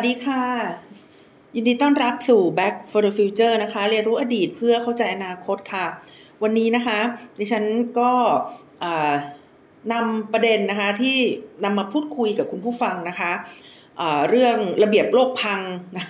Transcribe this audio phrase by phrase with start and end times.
[0.00, 0.44] วัสดีค่ะ
[1.54, 5.86] ยินดีต้อนรับสู่ Back for the Future นะคะ เรียนรู้อดีตเพื่อเข้าใจอนาคตค่ะ
[6.42, 6.98] วันนี้นะคะ
[7.38, 7.64] ดิฉัน
[7.98, 8.12] ก็
[9.92, 11.16] นำประเด็นนะคะที่
[11.64, 13.32] นำมาพูดคุยกับคุณผู้ฟังนะคะ
[14.28, 15.60] เรื่องระเบียบโลกพัง
[15.96, 16.04] นะ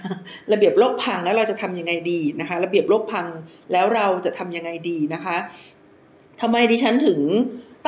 [0.52, 3.26] ระเบียบโลกพังแล้วเราจะทำยังไงดีนะคะ ระเบียบโลกพัง
[3.72, 5.36] แล้วเราจะทำยังไงดีนะคะ
[6.40, 7.20] ทำไมดิฉันถึง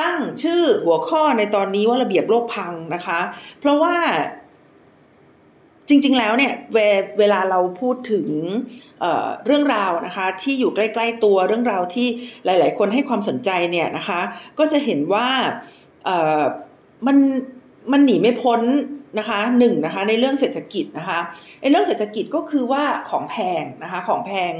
[0.01, 3.19] ตั้งชื่อหัวข้อในตอนนี้ว่าระเบียบโลกพังนะคะ
[3.59, 3.95] เพราะว่า
[5.87, 6.77] จริง ๆ แล้วเนี่ยเว
[7.19, 8.27] เวลาเราพูดถึง
[8.99, 12.07] เเรื่องราวนะคะที่อยู่ใกล้ ๆ ตัวเรื่องราวที่
[12.45, 14.21] หลาย ๆ คนให้ความสนใจเนี่ยนะคะ
[14.59, 15.27] ก็จะเห็นว่า
[17.07, 17.17] มัน
[17.91, 18.61] มันหนีไม่พ้น
[19.19, 21.19] นะคะหนึ่งนะคะในเรื่องเศรษฐกิจนะคะ
[21.61, 24.53] ไอ้เรื่องเศรษฐกิจก็คือว่าของแพงนะคะของแพง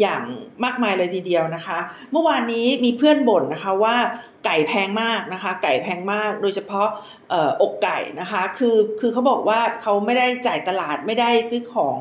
[0.00, 0.22] อย่าง
[0.64, 1.78] มากมายเลยทีเดียวนะคะ
[2.12, 3.96] เมื่อวานนี้มีเพื่อนบ่นนะคะว่า
[4.46, 6.88] ไก่แพงมากนะคะ ไก่แพงมาก โดยเฉพาะ
[7.62, 11.98] อกไก่นะคะ คือคือเขาบอกว่าเขาไม่ได้จ่ายตลาดไม่ได้ซื้อของ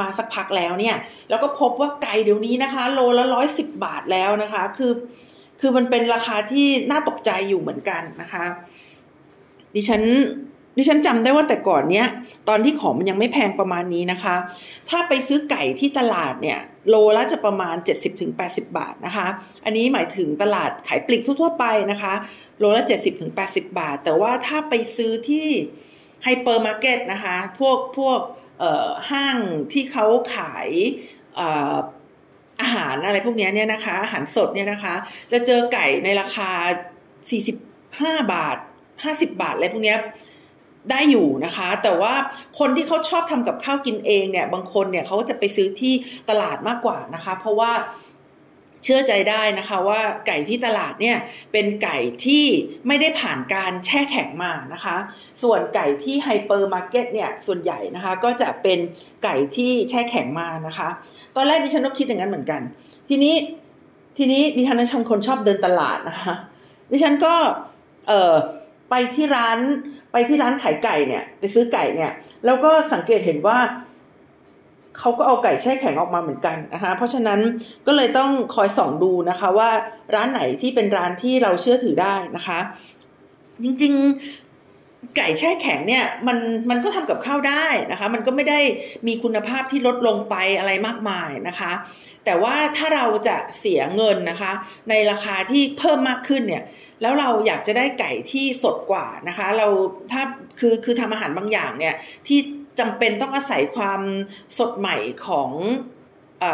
[0.00, 0.96] มาสักพักแล้วเนี่ย
[1.30, 4.92] แล้วก็พบว่าไก่เดี๋ยวนี้นะคะ โลละร้อยสิบบาทแล้วนะคะ คือ
[5.60, 8.44] คือมันเป็นราคาที่น่าตกใจอยู่เหมือนกันนะคะ
[9.74, 10.02] ดิฉัน
[10.76, 12.06] ดิฉันจำได้ว่าแต่ก่อนเนี้ย
[12.48, 14.36] ตอนที่ของมันยังไม่แพงประมาณนี้นะคะ
[14.90, 17.76] ถ้าไปซื้อไก่ที่ตลาดเนี่ย โลละจะประมาณ
[18.26, 19.26] 70-80 บาทนะคะ
[19.64, 22.14] อันนี้หมายถึงตลาดขายปลีกทั่วไปนะคะ
[22.58, 22.82] โลละ
[23.30, 25.48] 70-80 บาท แต่ว่าถ้าไปซื้อที่
[26.22, 28.20] ไฮเปอร์มาร์เก็ตนะคะ พวกพวก
[29.10, 29.38] ห้าง
[29.72, 30.68] ที่เขาขาย
[32.60, 34.94] อาหารอะไรพวกนี้เนี่ยนะคะ อาหารสดเนี่ยนะคะ
[35.32, 36.50] จะเจอไก่ในราคา
[37.40, 38.58] 45 บาท
[39.04, 39.96] 50บาทอะไรพวกนี้
[40.90, 42.14] ได้อยู่นะคะ แต่ว่า
[42.58, 45.94] คนที่เขาชอบทำกับข้าวกินเองเนี่ย บางคนเนี่ยเขาจะไปซื้อที่
[46.30, 47.72] ตลาดมากกว่านะคะ เพราะว่า
[48.84, 51.16] เชื่อใจได้นะคะว่าไก่ที่ตลาดเนี่ย
[51.52, 52.44] เป็นไก่ที่
[52.86, 54.96] ไม่ได้ผ่านการแช่แข็งมานะคะ
[55.42, 58.78] ส่วนไก่ที่ไฮเปอร์มาร์เก็ตเนี่ยส่วนใหญ่นะคะก็จะเป็น
[59.24, 60.88] ไก่ที่แช่แข็งมานะคะ
[61.36, 62.60] ตอนแรกดิฉันก็คิดอย่างนั้นเหมือนกัน
[63.08, 63.34] ทีนี้
[64.18, 66.34] ทีนี้ดิฉันชอบคนชอบเดินตลาดนะคะ
[66.92, 67.34] ดิฉันก็
[68.08, 68.34] เออ
[68.94, 69.58] ไปที่ร้าน
[70.12, 72.12] ไปที่ร้านขายไก่เนี่ย ไปซื้อไก่เนี่ย
[72.44, 73.58] แล้วก็สังเกตเห็นว่า
[74.98, 77.40] เขาก็เอาไก่แช่แข็งออกมาเหมือนกันนะคะ เพราะฉะนั้น
[77.86, 79.70] ก็เลยต้องคอยส่องดูนะคะว่า
[80.14, 82.58] ร้านไหนที่เป็นร้านที่เราเชื่อถือได้นะคะ
[83.62, 86.38] จริงๆไก่แช่แข็งเนี่ยมัน
[86.70, 88.60] มันก็ทำกับข้าวได้นะคะ มันก็ไม่ได้
[89.06, 91.72] มีคุณภาพที่ลดลงไปอะไรมากมายนะคะ
[92.24, 94.52] แต่ว่าถ้าเราจะเสียเงินนะคะ
[94.90, 96.62] ในราคาที่เพิ่มมากขึ้นเนี่ย
[97.02, 99.66] แล้วเราอยากจะได้ไก่ที่สดกว่านะคะ เรา
[100.12, 100.22] ถ้า
[100.58, 101.94] คือคือทำอาหารบางอย่างเนี่ย
[102.26, 102.38] ที่
[102.78, 104.00] จำเป็นต้องอาศัยความ
[104.58, 104.96] สดใหม่
[105.26, 105.50] ของ
[106.42, 106.44] อ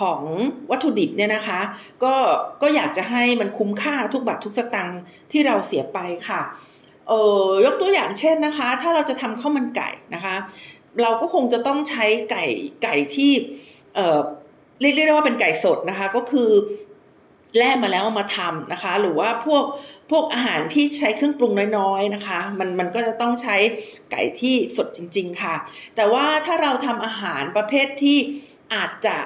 [0.00, 0.22] ของ
[0.70, 1.60] วัตถุดิบเนี่ยนะคะ
[2.04, 2.14] ก็
[2.62, 5.00] ก็อยากจะให้มันคุ้มค่าทุกบาททุกสตังค์
[5.32, 6.42] ที่เราเสียไปค่ะ
[7.08, 7.12] เอ
[7.44, 10.36] อยกตัวอย่างเช่นนะคะ ถ้าเราจะทำข้าวมันไก่นะคะ
[11.02, 12.44] เราก็คงจะต้องใช้ไก่
[12.82, 13.32] ไก่ที่
[13.94, 14.18] เออ
[14.80, 16.50] เรียกได้ว่าเป็นไก่สดนะคะ ก็คือ
[17.56, 19.64] แล่มาแล้วมาทำนะคะ หรือว่าพวก
[20.10, 23.56] พวกอาหารที่ใช้เครื่องปรุงน้อยๆนะคะ มันมันก็จะต้องใช้
[24.10, 25.54] ไก่ที่สดจริง ๆ ค่ะ
[25.96, 28.18] แต่ว่าถ้าเราทำอาหารประเภทที่
[28.74, 29.16] อาจจะ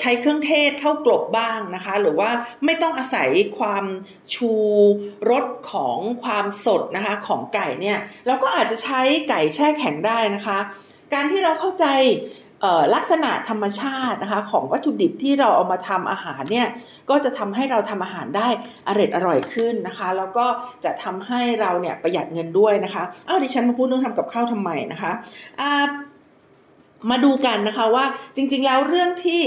[0.00, 2.30] ใช้เครื่องเทศเข้ากลบบ้างนะคะ หรือว่า
[2.64, 3.28] ไม่ต้องอาศัย
[3.58, 3.84] ความ
[4.34, 4.52] ชู
[5.30, 10.58] รสของความสดนะคะของไก่เนี่ยเราก็อาจจะใช้ไก่แช่แข็งได้นะคะ
[11.14, 11.86] การที่เราเข้าใจ
[12.94, 16.68] ลักษณะธรรมชาตินะคะของวัตถุดิบที่เราเอามาทำอาหารเนี่ย
[17.10, 18.48] ก็จะทำให้เราทำอาหารได้
[18.88, 20.46] อร่อยอร่อยขึ้นนะคะ แล้วก็
[20.84, 25.12] จะทำให้เราเนี่ยประหยัดเงินด้วยนะคะอ้าวดิฉันมาพูดเรื่องทำกับข้าวทำไมนะคะ
[27.10, 28.04] มาดูกันนะคะว่า
[28.36, 29.42] จริงๆแล้วเรื่องที่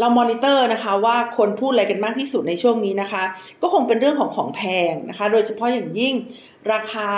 [0.00, 3.22] เรามอนิเตอร์นะคะว่าคนพูดอะไรกันมากที่สุดในช่วงนี้นะคะ
[3.62, 6.14] ก็คงเป็นเรื่องของของแพงนะคะ โดยเฉพาะอย่างยิ่ง
[6.72, 7.08] ราคา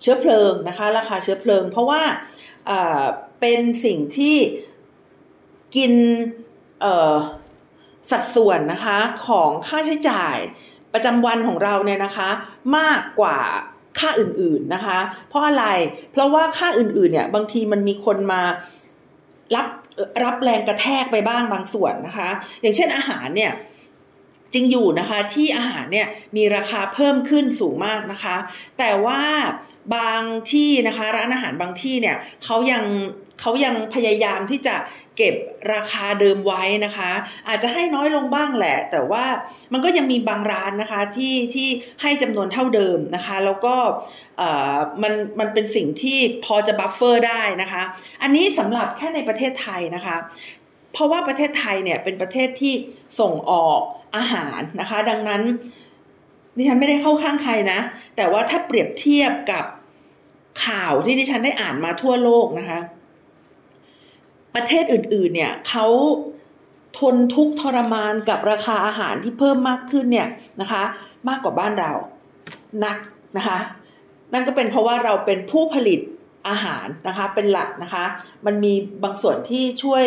[0.00, 2.02] เชื้อเพลิงนะคะ ราคาเชื้อเพลิง เพราะว่า
[3.42, 4.36] เป็นสิ่งที่
[5.76, 5.92] กิน
[8.10, 10.36] สัดส่วนนะคะของค่าใช้จ่าย
[10.92, 12.28] ประจำวันของเราเนี่ยนะคะ
[12.78, 13.38] มากกว่า
[13.98, 14.98] ค่าอื่นๆนะคะ
[15.28, 15.66] เพราะอะไร
[16.12, 18.42] เพราะว่าค่าอื่นๆเนี่ยบางทีมันมีคนมา
[19.54, 19.66] รับ
[20.24, 22.28] รับแรงกระแทกไปบ้างบางส่วนนะคะ
[22.60, 23.52] อย่างเช่นอาหารเนี่ย
[24.52, 28.36] จริงอยู่นะคะที่อาหารเนี่ยมีราคาเพิ่มขึ้นสูงมากนะคะ
[28.78, 29.22] แต่ว่า
[29.96, 30.22] บาง
[30.52, 32.84] ที่นะคะ ร้านอาหารบางที่เนี่ยเขายัง
[33.42, 34.76] เขายังพยายามที่จะ
[35.16, 35.34] เก็บ
[35.74, 37.10] ราคาเดิมไว้นะคะ
[37.48, 39.24] อาจจะให้น้อยลงบ้างแหละ แต่ว่า
[39.72, 41.68] มันก็ยังมีบางร้านนะคะที่ที่
[42.02, 43.74] ให้จำนวนเท่าเดิมนะคะ แล้วก็
[45.02, 47.82] มันมันเป็นสิ่งที่พอจะบัฟเฟอร์ได้นะคะ
[48.22, 50.16] อันนี้สำหรับแค่ในประเทศไทยนะคะ
[50.92, 52.74] เพราะว่าประเทศไทยเนี่ยเป็นประเทศที่
[53.20, 53.80] ส่งออก
[54.16, 55.42] อาหารนะคะ ดังนั้น
[56.56, 57.78] ดิฉันไม่ได้เข้าข้างใครนะ
[58.16, 59.64] แต่ว่าถ้าเปรียบเทียบกับ
[60.66, 62.78] ข่าวที่ดิฉันได้อ่านมาทั่วโลกนะคะ
[64.54, 65.86] ประเทศอื่นๆ เนี่ยเขา
[66.98, 70.28] ทนทุกข์ทรมานกับราคาอาหารที่เพิ่มมากขึ้นเนี่ย
[70.60, 70.82] นะคะ
[71.28, 71.92] มากกว่าบ้านเรา
[72.84, 72.96] นัก
[73.36, 73.58] นะคะ
[74.32, 76.00] นั่นก็เป็นเพราะว่าเราเป็นผู้ผลิต
[76.48, 78.04] อาหารนะคะเป็นหลักนะคะ
[78.46, 78.72] มันมี
[79.02, 80.04] บางส่วนที่ช่วย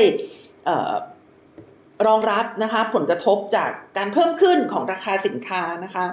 [2.08, 6.06] รองรับนะคะ ผลกระทบจากการเพิ่มขึ้นของราคาสินค้านะคะ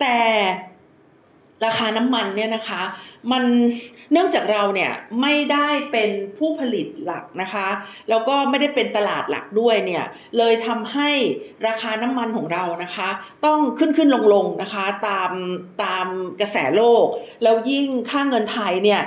[0.00, 0.16] แต่
[1.64, 2.82] ราคาน้ำมันเนี่ยนะคะ
[3.32, 3.44] มัน
[4.12, 4.92] เนื่องจากเราเนี่ย
[5.22, 7.68] ไม่ได้เป็นผู้ผลิตหลักนะคะ
[8.08, 10.04] แล้วก็ไม่ได้เป็นตลาดหลักด้วยเนี่ย
[10.38, 11.10] เลยทำให้
[11.66, 13.08] ราคาน้ำมันของเรานะคะ
[13.44, 15.30] ต้องขึ้นขึ้นลงลงนะคะตาม
[15.84, 16.06] ตาม
[16.40, 17.06] กระแสโลก
[17.42, 19.02] แล้วยิ่งค่าเงินไทยเนี่ย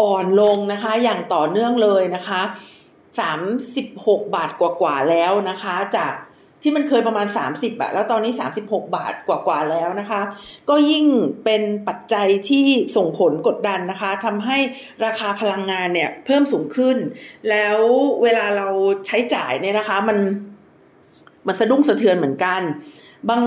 [0.00, 2.42] อ่อนลงนะคะอย่างต่อเนื่องเลยนะคะ
[3.32, 6.14] 36 บาทกว่าๆแล้วนะคะจาก
[6.62, 8.32] ที่มันเคยประมาณ 30บาทแล้วตอนนี้
[8.64, 10.20] 36 บาทกว่าๆแล้วนะคะ
[10.68, 11.06] ก็ยิ่ง
[11.44, 12.66] เป็นปัจจัยที่
[12.96, 14.58] ส่งผลกดดันนะคะทำให้
[15.04, 16.96] ราคาพลังงานเนี่ยเพิ่มสูงขึ้น
[17.50, 17.78] แล้ว
[18.22, 18.68] เวลาเรา
[19.06, 20.18] ใช้จ่ายเนี่ยนะคะมัน
[21.46, 22.60] มันสะดุ้งสะเทือนเหมือนกัน
[23.28, 23.42] บาง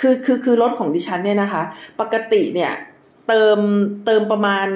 [0.00, 1.62] คือคือคือรถของดิฉันเนี่ยนะคะ
[2.00, 2.72] ปกติเนี่ย
[3.28, 3.58] เติม
[4.06, 4.68] เติมประมาณ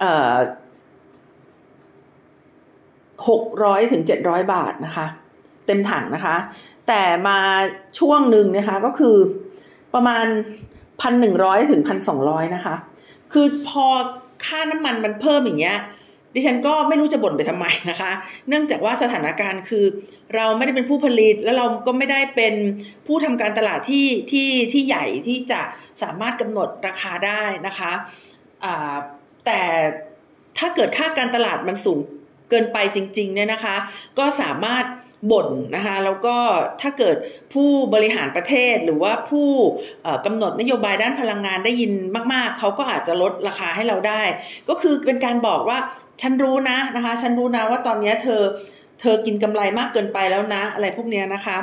[0.00, 0.36] เอ่อ
[3.28, 5.06] หกร้อยถึงเจ็ดร้อยบาทนะคะ
[5.66, 6.36] เต็มถังนะคะ
[6.88, 7.38] แต่มา
[7.98, 9.16] ช่วงหนึ่งนะคะก็คือ
[9.94, 10.26] ประมาณ
[11.00, 12.74] พันหนึ่งร้อยถึงพันสองร้อยนะคะ
[13.32, 13.86] คือพอ
[14.44, 15.78] ค่าน้ำมันมันเพิ่มอย่างเงี้ย
[16.34, 18.10] ดิฉันก็ไม่รู้จะบ่นไปทำไมนะคะ
[18.48, 19.84] เนื่องจากว่าสถานการณ์คือ
[20.34, 22.54] เราไม่ได้เป็นผู้ผลิตแล้วเราก็ไม่ได้เป็น
[23.06, 25.60] ผู้ทำการตลาดที่ที่ที่ใหญ่ที่จะ
[26.02, 27.92] สามารถกำหนดราคาได้นะคะ
[29.46, 29.60] แต่
[30.58, 31.98] ถ้าเกิดค่าการตลาดมันสูง
[32.50, 33.76] เกินไปจริง ๆ เนี่ยนะคะ
[34.18, 34.84] ก็สามารถ
[35.30, 36.36] บ่นนะคะ แล้วก็
[36.80, 37.16] ถ้าเกิด
[37.52, 39.48] ผู้บริหารประเทศหรือว่าผู้
[40.26, 41.92] กำหนดนโยบายด้านพลังงานได้ยิน
[42.32, 44.22] มาก ๆ เขาก็อาจจะลดราคาให้เราได้
[44.68, 45.78] ก็คือเป็นการบอกว่า
[46.22, 48.42] ฉันรู้นะนะคะ ฉันรู้นะว่าตอนนี้เธอ
[49.00, 51.58] เธอกินกำไรมากเกินไปแล้วนะ อะไรพวกนี้นะคะ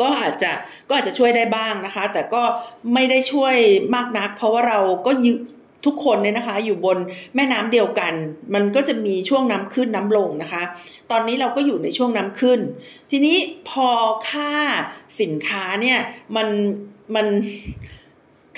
[0.00, 0.50] ก็อาจจะ
[0.88, 2.42] ก็อาจจะช่วยได้บ้างนะคะ แต่ก็
[2.94, 3.56] ไม่ได้ช่วย
[3.94, 5.28] มากนัก เพราะว่าเราก็ย
[5.86, 6.98] ทุกคนเนี่ยนะคะ อยู่บน
[7.34, 8.12] แม่น้ำเดียวกัน
[8.54, 10.62] มันก็จะมีช่วงน้ำขึ้นน้ำลงนะคะ
[11.10, 12.60] ตอนนี้เราก็อยู่ในช่วงน้ำขึ้น
[13.10, 13.36] ทีนี้
[13.70, 13.88] พอ
[14.30, 14.52] ค่า
[15.20, 15.98] สินค้าเนี่ย
[16.36, 16.48] มัน
[17.14, 17.26] มัน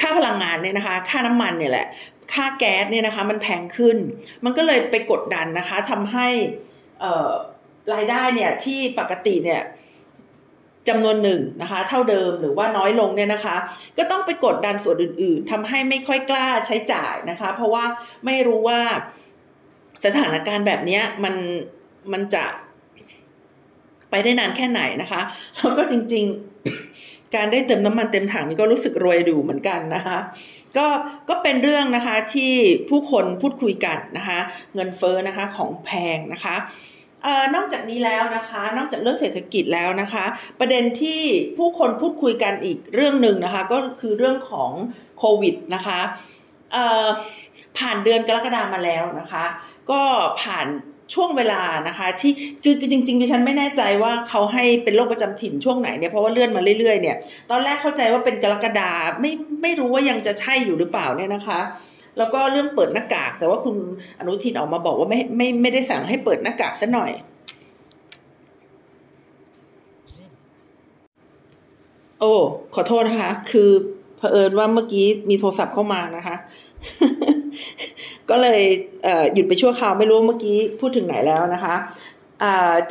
[0.00, 1.86] ค่าพลังงานเนี่ยนะคะ ค่าน้ำมันเนี่ยแหละ
[2.32, 3.96] ค่าแก๊สเนี่ยนะคะ มันแพงขึ้น
[4.44, 6.28] มันก็เลยไปกดดันนะคะทำให้
[7.94, 9.62] รายได้เนี่ยที่ปกติเนี่ย
[10.88, 13.56] จำนวนหนึ่งนะคะ เท่าเดิมหรือว่าน้อยลงเนี่ยนะคะ
[13.98, 17.84] ก็ต้องไปกดดันส่วนอื่น ๆทำให้ไม่ค่อยกล้าใช้จ่ายนะคะ เพราะว่า
[18.24, 18.80] ไม่รู้ว่า
[20.04, 21.34] สถานการณ์แบบนี้มัน
[22.12, 22.44] มันจะ
[24.10, 25.20] ไปได้นานแค่ไหนนะคะ
[25.58, 26.24] แล้วก็จริง
[26.80, 30.18] ๆ การได้เติมน้ำมันเต็มถังนี่ก็รู้สึกรวยดูเหมือนกันนะคะ
[30.76, 30.86] ก็
[31.28, 32.52] ก็เป็นเรื่องนะคะที่
[32.90, 34.38] ผู้คนพูดคุยกันนะคะ
[34.74, 36.56] เงินเฟ้อนะคะของแพงนะคะ
[37.54, 40.24] นอกจากนี้แล้วนะคะ นอกจากเรื่องเศรษฐกิจแล้วนะคะ
[40.60, 41.22] ประเด็นที่
[41.58, 44.70] ผู้คนพูดคุยกันอีกเรื่องหนึ่งนะคะ ก็คือเรื่องของ
[45.18, 46.00] โควิดนะคะ
[47.78, 49.44] ผ่านเดือนกรกฎามาแล้วนะคะ
[49.90, 50.00] ก็
[50.42, 50.66] ผ่าน
[51.14, 57.16] ช่วงเวลานะคะ ที่คือจริงๆดิฉันไม่แน่ใจว่าเขาให้เป็นโรคประจำถิ่นช่วงไหนเนี่ยเพราะว่าเลื่อนมาเรื่อยๆเนี่ย
[57.50, 58.90] ตอนแรกเข้าใจว่าเป็นกรกฎา
[59.20, 61.60] ไม่ไม่รู้ว่ายังจะใช่อยู่หรือเปล่าเนี่ยนะคะ
[62.18, 63.76] แล้วก็เรื่องเปิดหน้ากาก แต่ว่าคุณ
[64.18, 67.12] อนุทินออกมาบอกว่าไม่ไม่ไม่ได้สั่งให้เปิดหน้ากากซะหน่อย
[72.20, 72.32] โอ้
[72.74, 73.70] ขอโทษนะคะ คือ
[74.18, 76.36] เผอิญว่าเมื่อกี้มีโทรศัพท์เข้ามานะคะ
[78.30, 78.62] ก็เลย
[79.34, 81.74] หยุดไปชั่วคราวไม่รู้เมื่อกี้พูดถึงไหนแล้วนะคะ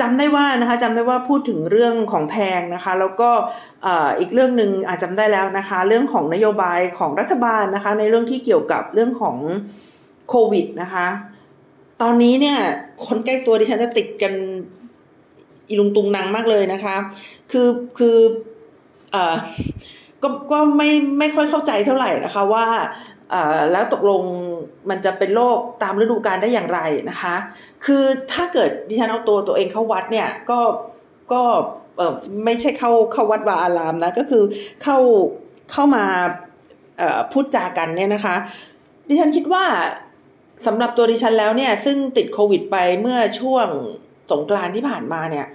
[0.02, 3.30] จำได้ว่านะคะจำได้ว่าพูดถึงเรื่องของแพงนะคะ แล้วก็
[4.20, 9.38] อีกเรื่องหนึ่งอาจจำได้แล้วนะคะ เรื่องของนโยบายของรัฐบาลนะคะ ในเรื่องที่เกี่ยวกับเรื่องของ
[10.30, 11.08] โควิดนะคะ
[12.02, 12.58] ตอนนี้เนี่ย
[13.06, 14.34] คนใกล้ตัวดิฉันจะติดกัน
[15.70, 16.96] อีลุงตุงนังมากเลยนะคะ
[17.52, 18.18] คือคือ
[19.16, 19.18] อ
[20.24, 20.90] ก็ก็ไม่
[21.20, 22.66] ไม่ค่อยเข้าใจเท่าไหร่นะคะว่า
[23.72, 24.22] แล้วตกลง
[24.90, 27.36] มันจะเป็นโรคตามฤดูกาลได้อย่างไรนะคะ
[27.86, 30.60] คือถ้าเกิดดิฉันเอาตัวตัวเองเข้าวัดเนี่ยก็
[31.34, 31.42] ก็
[32.46, 34.44] ไม่ใช่เข้าเข้าวัดวาอารามนะก็คือ
[34.84, 34.98] เข้า
[35.72, 36.06] เข้ามา
[37.32, 38.36] พูดจากันเนี่ยนะคะ
[39.08, 39.66] ดิฉันคิดว่า
[40.68, 43.68] สำหรับตัวดิฉันแล้วเนี่ยซึ่งติดโควิดไปเมื่อช่วง
[44.32, 45.48] สงกรานที่ผ่านมาเนี่ย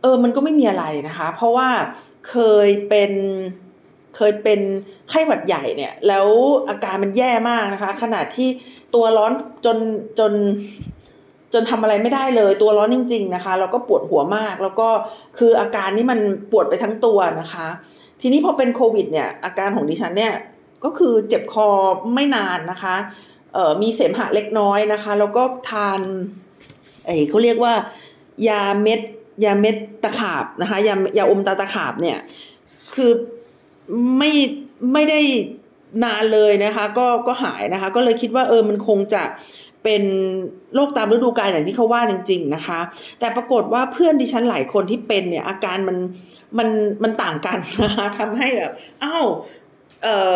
[0.00, 1.68] เออมันก็ไม่มีอะไรนะคะ เพราะว่า
[2.28, 3.12] เคยเป็น
[4.16, 4.60] เคยเป็น
[5.08, 6.26] ไข้หวัดใหญ่เนี่ย แล้ว
[6.68, 8.48] อาการมันแย่มากนะคะ ขนาดที่
[8.94, 9.32] ตัวร้อน
[9.64, 9.78] จน
[10.18, 10.32] จน
[11.52, 14.88] จนทำอะไรไม่ได้เลย ตัวร้อนจริง ๆนะคะ แล้วก็ปวดหัวมาก แล้วก็
[15.38, 16.18] คืออาการนี้มัน
[16.50, 17.68] ปวดไปทั้งตัวนะคะ
[18.20, 20.34] ทีนี้พอเป็นโควิดเนี่ย อาการของดิฉันเนี่ย
[20.84, 21.68] ก็คือเจ็บคอ
[22.14, 22.96] ไม่นานนะคะ
[23.54, 26.00] เอ่อมีเสมหะเล็กน้อยนะคะ แล้วก็ทาน
[27.04, 27.74] ไอเขาเรียกว่า
[28.48, 29.00] ยาเม็ด
[29.44, 32.18] ยาเม็ดตะขาบนะคะยายาอมตาตะขาบเนี่ย
[32.94, 33.10] คือ
[34.18, 34.32] ไม่
[34.92, 35.20] ไม่ได้
[36.04, 39.22] นานเลยนะคะ ก็ก็หายนะคะ ก็เลยคิดว่าเออมันคงจะ
[39.84, 40.02] เป็น
[40.74, 42.80] โรคตามฤดูกาลอย่างที่เขาว่าจริง ๆนะคะ
[43.20, 45.96] แต่ปรากฏว่าเพื่อนดิฉันหลายคนที่เป็นเนี่ย อาการมัน
[46.58, 46.68] มัน
[47.02, 48.72] มันต่างกันนะคะทำให้แบบ
[49.02, 49.26] อ้าว
[50.02, 50.34] เอ่อ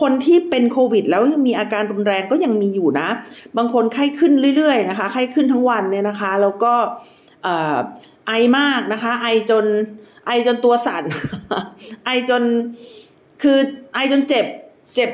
[0.00, 3.08] คนที่เป็นโควิด แล้วยังมีอาการรุนแรงก็ยังมีอยู่นะ
[3.56, 6.72] บางคนไข้ขึ้นเรื่อยๆนะคะ ไข้ขึ้นทั้งวันเนี่ยนะคะ แล้วก็
[8.26, 9.64] ไอมากนะคะ ไอจน
[10.28, 11.04] ไอจนตัวสั่น
[12.04, 12.42] ไอจน
[13.42, 13.58] คือ
[13.94, 14.46] ไอจนเจ็บ
[14.94, 15.10] เจ็บ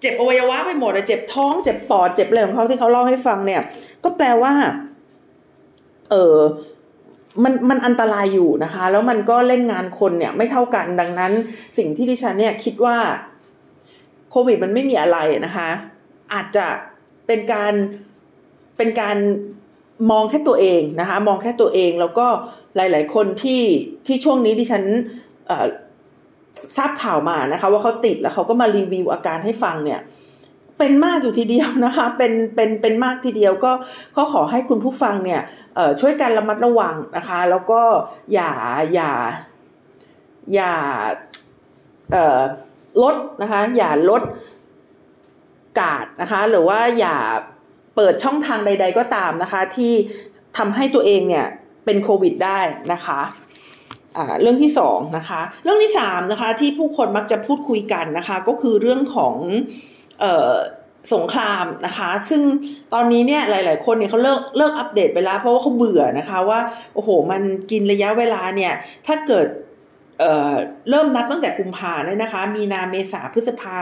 [0.00, 3.62] เจ็บอวัยวะไปหมดเลยเจ็บท้อง เจ็บปอด เจ็บอะไรของเขาที่เขาเล่าให้ฟังเนี่ย
[4.04, 4.52] ก็แปลว่า
[6.10, 6.36] เออ
[7.42, 11.32] มันมันอันตรายอยู่นะคะ แล้วมันก็เล่นงานคนเนี่ยไม่เท่ากันดังนั้น
[11.78, 12.96] สิ่งที่ดิฉันเนี่ยคิดว่า
[14.30, 15.70] โควิดมันไม่มีอะไรนะคะ
[16.32, 16.66] อาจจะ
[17.26, 17.72] เป็นการ
[18.76, 19.16] เป็นการ
[20.10, 22.26] มองแค่ตัวเองนะคะ มองแค่ตัวเองแล้วก็
[22.78, 23.62] หลาย ๆ คนที่
[24.06, 24.82] ที่ช่วงนี้ดิฉัน
[26.76, 30.00] ทราบข่าวมานะคะว่าเขาติดแล้วเขาก็มารีวิวอาการให้ฟังเนี่ย
[30.78, 33.72] เป็นมากอยู่ทีเดียวนะคะ เป็นเป็นเป็นมากทีเดียวก็
[34.16, 35.40] ก็ขอให้คุณผู้ฟังเนี่ย
[36.00, 37.80] ช่วยกันระมัดระวังนะคะ แล้วก็
[38.34, 38.52] อย่า
[38.94, 39.12] อย่า
[40.54, 40.72] อย่า
[43.02, 44.22] ลดนะคะ อย่าลด
[45.80, 47.16] กาดนะคะ หรือว่าอย่า
[47.96, 49.92] เปิดช่องทางใด ๆ ก็ตามนะคะ ที่
[50.56, 51.46] ทำให้ตัวเองเนี่ย
[51.84, 52.60] เป็นโควิดได้
[52.92, 53.20] นะคะ
[54.40, 59.34] เรื่องที่สองนะคะ เรื่องที่สามนะคะที่ผู้คนมักจะพูดคุยกันนะคะ ก็คือเรื่องของ
[61.14, 62.42] สงครามนะคะ ซึ่ง
[62.94, 66.60] ตอนนี้เนี่ยหลาย ๆ คนเนี่ยเขาเลิกเลิกอัปเดตไปแล้ว เพราะว่าเขาเบื่อนะคะว่า
[66.94, 68.72] โอ้โห มันกินระยะเวลาเนี่ย
[69.06, 69.46] ถ้าเกิด
[70.20, 73.76] เเริ่มนับตั้งแต่กุมภาเนี่ยนะคะ มีนาเมษาพฤษภา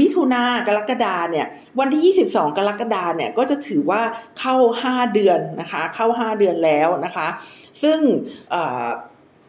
[0.00, 1.46] มิถุนากรกฎาเนี่ย
[1.78, 4.02] วันที่ 22 กรกฎาเนี่ย ก็จะถือว่า
[4.38, 7.28] เข้า 5 เดือนนะคะ เข้า 5 เดือนแล้วนะคะ
[7.82, 7.98] ซึ่ง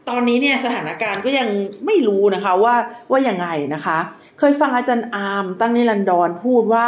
[0.09, 1.47] ตอนนี้เนี่ยสถานการณ์ก็ยัง
[1.85, 2.75] ไม่รู้นะคะว่า
[3.11, 3.97] ว่ายังไงนะคะ
[4.39, 6.87] เคยฟังอาจารย์อาร์มตั้งนิรันดรพูดว่า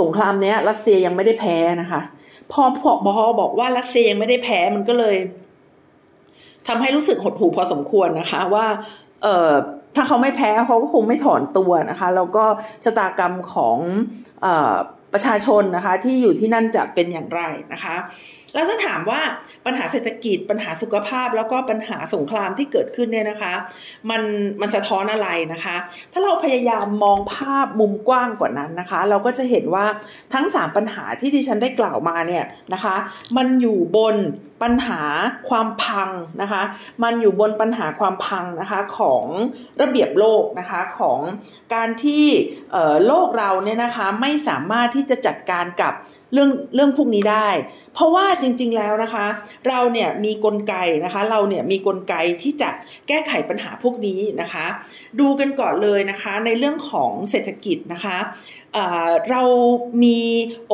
[0.00, 2.00] สงครามเนี้ยรัสเซียยังไม่ได้แพ้นะคะ
[2.52, 5.16] พอพอบอบอกว่ารัสเซียยังไม่ได้แพ้มันก็เลย
[6.68, 8.66] ทำให้รู้สึกหดหู่พอสมควรนะคะว่า
[9.22, 9.52] เอ่อ
[9.96, 12.44] ถ้าเขาไม่แพ้เขาก็คงไม่ถอนตัวนะคะแล้วก็
[12.84, 13.78] ชะตากรรมของ
[14.44, 14.46] อ
[15.12, 17.42] ประชาชนนะคะที่อยู่ที่นั่นจะเป็นอย่างไร
[17.72, 17.96] นะคะ
[18.54, 19.20] แล้วถ้าถามว่า
[19.66, 23.54] ปัญหาเศรษฐกิจปัญหาสุขภาพ แล้วก็ปัญหาสงครามที่เกิดขึ้นเนี่ยนะคะ
[24.10, 24.22] มัน
[24.60, 25.76] มันสะท้อนอะไรนะคะ
[26.12, 29.86] ถ้าเราพยายามมองภาพมุมกว้างกว่านั้นนะคะ เราก็จะเห็นว่า
[30.34, 32.96] ทั้ง 3 ปัญหาที่ดิฉันได้กล่าวมาเนี่ยนะคะ
[33.36, 34.16] มันอยู่บน
[34.62, 35.02] ปัญหา
[35.48, 36.10] ความพัง
[36.42, 36.62] นะคะ
[37.02, 39.24] มันอยู่บนปัญหาความพังนะคะของ
[39.80, 41.20] ระเบียบโลกนะคะของ
[41.74, 42.26] การที่
[43.06, 45.94] โลกเราเนี่ยนะคะไม่สามารถที่จะจัดการกับ
[46.34, 47.48] เรื่องเรื่องพวกนี้ได้
[47.94, 49.26] เพราะว่าจริง ๆแล้วนะคะ
[49.68, 50.74] เราเนี่ยมีกลไก
[51.04, 52.70] นะคะ เราเนี่ยมีกลไกที่จะ
[53.08, 54.66] แก้ไขปัญหาพวกนี้นะคะ
[55.20, 58.18] ดูกันก่อนเลยนะคะในเรื่องของเศรษฐกิจนะคะ
[59.30, 59.42] เรา
[60.04, 60.20] มี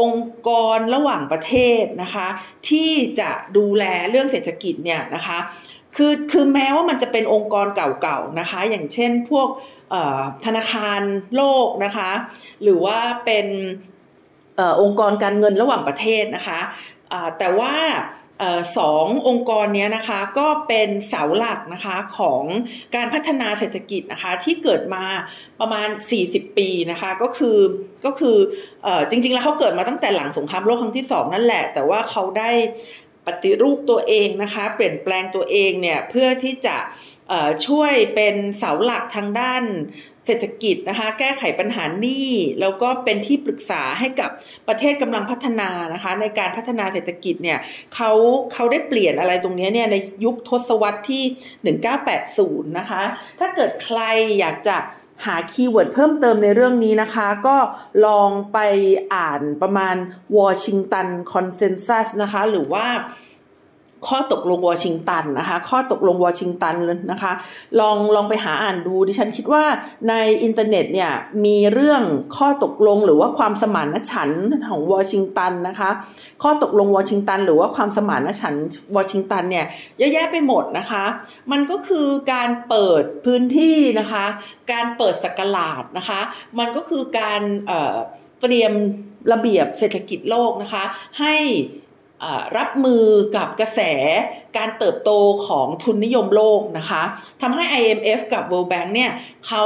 [0.01, 2.27] องค์กรระหว่างประเทศนะคะ
[2.69, 2.91] ที่
[3.21, 5.39] จะดูแลเรื่องเศรษฐกิจเนี่ยนะคะ
[5.97, 9.49] คือคือแม้ว่ามันจะเป็นองค์กรเก่าๆนะคะ อย่างเช่นพวก
[10.45, 11.01] ธนาคาร
[11.37, 12.11] โลกนะคะ
[12.63, 13.47] หรือว่าเป็น
[14.81, 16.61] องค์กรการเงินระหว่างประเทศนะคะ
[17.39, 17.75] แต่ว่า
[18.79, 22.43] สององค์กรนี้นะคะก็เป็นเสาหลักนะคะของ
[22.95, 25.05] การพัฒนาเศรษฐกิจนะคะที่เกิดมา
[25.61, 25.89] ประมาณ
[26.23, 27.59] 40 ปีนะคะก็คือ
[28.05, 28.37] ก็คือ
[29.11, 32.51] จริง ๆ แล้วเขาเกิดมาตั้งแต่หลังสงครามโลกครั้งที่สองนั่นแหละ แต่ว่าเขาได้
[33.27, 36.77] ปฏิรูปตัวเองนะคะเปลี่ยนแปลงตัวเองเนี่ยเพื่อที่จะ
[37.67, 39.63] ช่วยเป็นเสาหลักทางด้าน
[40.27, 44.31] เศรษฐกิจนะคะ แก้ไขปัญหาหนี้ แล้วก็เป็นที่ปรึกษาให้กับ
[44.69, 47.59] ประเทศกำลังพัฒนานะคะ ในการพัฒนาเศรษฐกิจเนี่ย
[47.95, 48.11] เขา
[48.53, 51.25] เขาได้เปลี่ยนอะไรตรงนี้เนี่ยในยุคทศวรรษที่
[52.07, 53.03] 1980 นะคะ
[53.39, 54.01] ถ้าเกิดใคร
[54.41, 54.77] อยากจะ
[55.27, 57.57] หา keyword เพิ่มเติมในเรื่องนี้นะคะ ก็
[58.07, 58.59] ลองไป
[59.15, 59.97] อ่านประมาณ
[60.39, 62.87] Washington Consensus นะคะ หรือว่า
[64.09, 66.77] ข้อตกลงวอชิงตันนะคะ ข้อตกลงวอชิงตัน
[67.11, 67.33] นะคะ
[67.81, 69.65] ลองลองไปหาอ่านดูดิฉันคิดว่า
[70.09, 71.13] ในอินเทอร์เน็ตเนี่ย
[71.45, 72.03] มีเรื่อง
[72.37, 75.91] ข้อตกลงหรือว่าความสมานฉันท์ของวอชิงตันนะคะ
[76.43, 78.65] ข้อตกลงวอชิงตัน หรือว่าความสมานฉันท์
[78.97, 79.67] วอชิงตันเนี่ย
[79.99, 81.05] เยอะแยะไปหมดนะคะ
[81.53, 84.25] มันก็คือการเปิดพื้นที่นะคะ
[84.73, 86.21] การเปิดตลาดนะคะ
[86.59, 87.43] มันก็คือการ
[88.41, 88.73] เตรียม
[89.33, 90.85] ระเบียบเศรษฐกิจโลกนะคะ
[91.21, 91.35] ให้
[92.59, 93.05] รับมือ
[93.37, 93.81] กับกระแส
[94.57, 95.11] การเติบโต
[95.47, 97.03] ของทุนนิยมโลกนะคะ
[97.43, 99.11] ทำให้ IMF กับ World Bank เนี่ย
[99.47, 99.65] เขา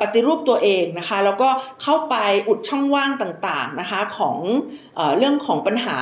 [0.00, 1.48] ปฏิรูปตัวเองนะคะแล้วก็
[1.82, 2.16] เข้าไป
[2.48, 4.36] อุดช่องว่างต่างๆนะคะของ
[4.96, 5.98] เอเรื่องของปัญหา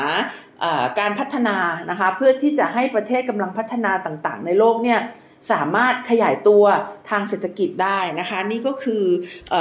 [0.99, 1.57] การพัฒนา
[1.91, 5.01] นะคะเพื่อที่จะให้ประเทศกำลังพัฒนาต่างๆ ในโลกเนี่ย
[5.53, 6.65] สามารถขยายตัว
[7.11, 9.05] ทางเศรษฐกิจได้นะคะ นี่ก็คือ
[9.51, 9.57] เอ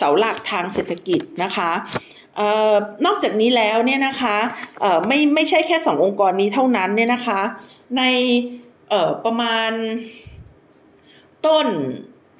[0.00, 1.70] สาหลักทางเศรษฐกิจนะคะ
[3.06, 4.36] นอกจากนี้แล้วเนี่ยนะคะ
[5.06, 7.40] ไม่ไม่ใช่แค่สององค์กรนี้เท่านั้นเนี่ยนะคะ
[7.98, 8.02] ใน
[9.24, 9.70] ประมาณ
[11.46, 11.66] ต้น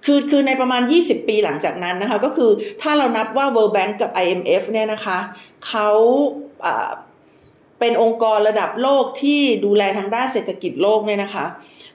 [0.04, 2.50] คือคือในประมาณ 20 ปีหลังจากนั้นนะคะ ก็คือ
[2.82, 5.18] ถ้าเรานับว่า World Bank กับ IMF เนี่ยนะคะ
[5.66, 5.88] เขา
[7.78, 11.44] เป็นองค์กรระดับโลกที่ดูแลทางด้านเศรษฐกิจโลกเนี่ยนะคะ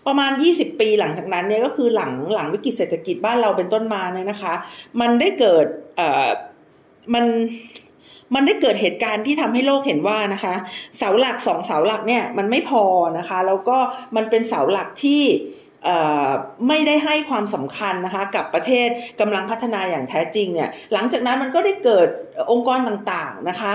[0.08, 4.54] ประมาณ 20 ปีหลังจากนั้นเนี่ยก็คือหลังหลังวิกฤตเศรษฐกิจบ้านเราเป็นต้นมาเนี่ยนะคะ
[5.02, 5.66] มันได้เกิด
[7.14, 7.26] มัน
[8.36, 10.56] มันได้เกิดเหตุการณ์ที่ทำให้โลกเห็นว่านะคะ
[10.98, 12.84] เสาหลักสองเสาหลักเนี่ยมันไม่พอ
[13.18, 13.78] นะคะ แล้วก็
[14.16, 15.24] มันเป็นเสาหลักที่
[16.68, 22.08] ไม่ได้ให้ความสำคัญนะคะกับประเทศกำลังพัฒนาอย่างแท้จริงเนี่ยหลังจากนั้นมันก็ได้เกิด
[22.52, 23.74] องค์กรต่างๆนะคะ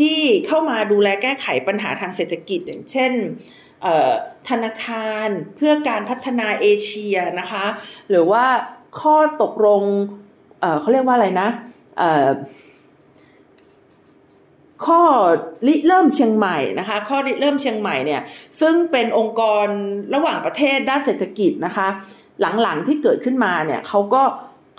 [0.00, 3.12] ที่เข้ามาดูแลแก้ไขปัญหาทางเศรษฐกิจอย่างเช่น
[4.48, 7.64] ธนาคารเพื่อการพัฒนาเอเชียนะคะ
[8.10, 8.44] หรือว่า
[9.00, 9.82] ข้อตกลง
[10.60, 11.48] เเขาเรียกว่าอะไรนะ
[14.86, 15.02] ข้อ
[15.66, 18.22] ริเริ่มเชียงใหม่นะคะ ข้อริเริ่มเชียงใหม่เนี่ย
[18.60, 19.66] ซึ่งเป็นองค์กร
[20.14, 21.88] ระหว่างประเทศด้านเศรษฐกิจนะคะ
[22.62, 24.22] หลังๆที่เกิดขึ้นมาเนี่ยเขาก็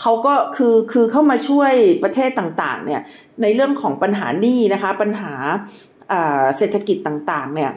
[0.02, 1.72] เขาก็คือคือเข้ามาช่วย
[2.04, 3.02] ประเทศต่างๆเนี่ย
[3.42, 5.34] ในเรื่องของปัญหาหนี้นะคะ ปัญหา
[6.58, 7.72] เศรษฐกิจต่างๆ เนี่ย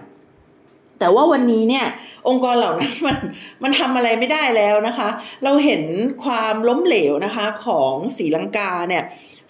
[0.99, 1.87] แต่ว่าวันนี้เนี่ย
[2.29, 3.17] องค์กรเหล่านั้นมัน
[3.63, 5.09] มันทำอะไรไม่ได้แล้วนะคะ
[5.45, 5.83] เราเห็น
[6.25, 9.05] ความล้มเหลวนะคะของศรีลังกาเนี่ย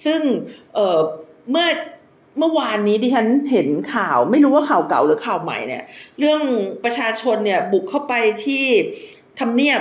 [0.05, 0.21] ซึ่ง
[0.75, 1.67] เเมื่อ
[2.39, 5.83] เมื่อวานนี้ที่ฉันเห็นข่าว ไม่รู้ว่าข่าวเก่าหรือข่าวใหม่เนี่ย
[6.19, 6.43] เรื่อง
[6.85, 8.13] ประชาชนเนี่ยบุกเข้าไป
[8.45, 8.65] ที่
[9.41, 9.81] ทำเนียบ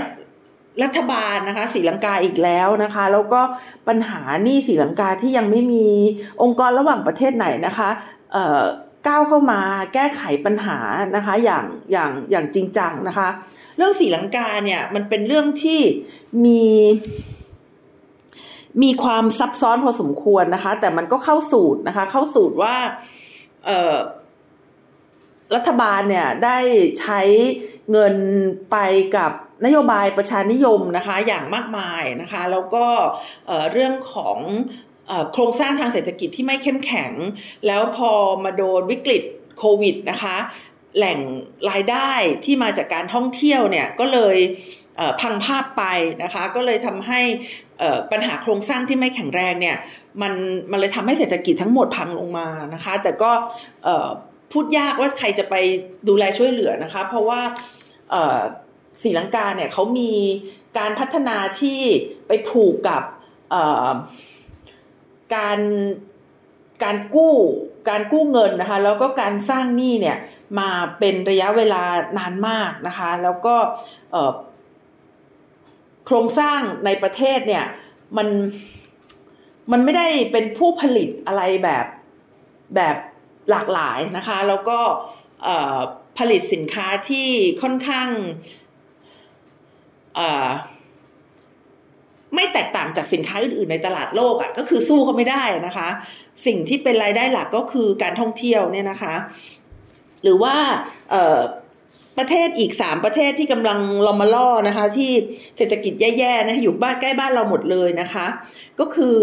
[0.84, 3.41] รัฐบาลนะคะสีลังกาอีกแล้วนะคะ แล้วก็
[3.88, 5.88] ปัญหานี่สีลังกาที่ยังไม่มี
[6.41, 7.89] องค์กรระหว่างประเทศไหนนะคะ
[8.34, 8.62] เอ่อ
[9.08, 9.62] ก้าวเข้ามา
[9.94, 10.78] แก้ไขปัญหา
[11.15, 13.30] นะคะอย่างอย่างอย่างจริงจังนะคะ
[13.78, 15.82] เรื่องสีลังกาเนี่ยมันเป็นเรื่องที่
[16.46, 16.63] มี
[18.84, 22.76] มีความซับซ้อนพอสมควรนะคะ แต่มันก็เข้าสูตรนะคะ เข้าสูตรว่า
[25.56, 26.58] รัฐบาลเนี่ยได้
[27.00, 27.22] ใช้
[27.92, 28.16] เงิน
[28.72, 28.78] ไป
[29.18, 29.32] กับ
[29.66, 32.86] นโยบายประชานิยมนะคะอย่างมากมายนะคะ แล้วก็
[33.72, 34.40] เรื่องของ
[35.32, 37.14] โครงสร้างทางเศรษฐกิจที่ไม่เข้มแข็ง
[37.68, 38.12] แล้วพอ
[38.44, 39.24] มาโดนวิกฤต
[39.58, 40.38] โควิดนะคะ
[40.98, 41.20] แหล่ง
[41.70, 42.12] รายได้
[42.46, 44.38] ที่มาจากการท่องเที่ยวเนี่ยก็เลย
[45.21, 45.84] พังภาพไป
[46.23, 47.21] นะคะ ก็เลยทำให้
[48.12, 49.77] ปัญหาโครงสร้างที่ไม่แข็งแรงเนี่ย
[50.21, 50.34] มัน
[50.71, 53.31] มันเลยทำให้เศรษฐกิจทั้งหมดพังลงมานะคะ แต่ก็
[54.51, 55.55] พูดยากว่าใครจะไป
[56.08, 57.41] ดูแลช่วยเหลือนะคะ เพราะว่า
[59.01, 60.12] ศรีลังกาเนี่ยเขามี
[60.77, 61.79] การพัฒนาที่
[62.27, 63.03] ไปผูกกับ
[65.36, 65.60] การ
[66.84, 67.34] การกู้
[67.89, 70.17] การกู้เงินนะคะ แล้วก็การสร้างหนี้เนี่ย
[70.60, 71.84] มาเป็นระยะเวลา
[72.17, 73.55] นานมากนะคะ แล้วก็
[76.06, 77.65] โครงสร้างในประเทศเนี่ย
[78.18, 78.28] มัน
[79.72, 81.86] มันไม่ได้เป็นผู้ผลิตอะไรแบบ
[82.76, 82.96] แบบ
[83.52, 84.78] หลากหลายนะคะ แล้วก็
[86.18, 87.30] ผลิตสินค้าที่
[87.62, 88.10] ค่อนข้าง
[92.36, 95.89] ไม่แตกต่างจากสินค้าอื่นๆในตลาดโลกอะ่ะก็คือสู้เขาไม่ได้นะคะ
[96.46, 99.15] สิ่งที่เป็นรายได้หลักก็คือการท่องเที่ยวเนี่ยนะคะ
[100.24, 100.56] หรือว่า
[102.17, 105.12] ประเทศอีกสามประเทศที่กำลังเรามาล่อนะคะ ที่
[105.58, 108.25] เศรษฐกิจแย่ๆนะอยู่บ้านใกล้บ้านเราหมดเลยนะคะ
[108.80, 109.17] ก็คือ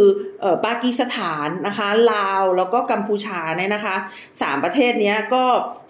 [0.64, 3.96] ปากีสถานนะคะลาวแล้วก็กัมพูชาเนี่ยนะคะ
[4.42, 5.44] สามประเทศนี้ก็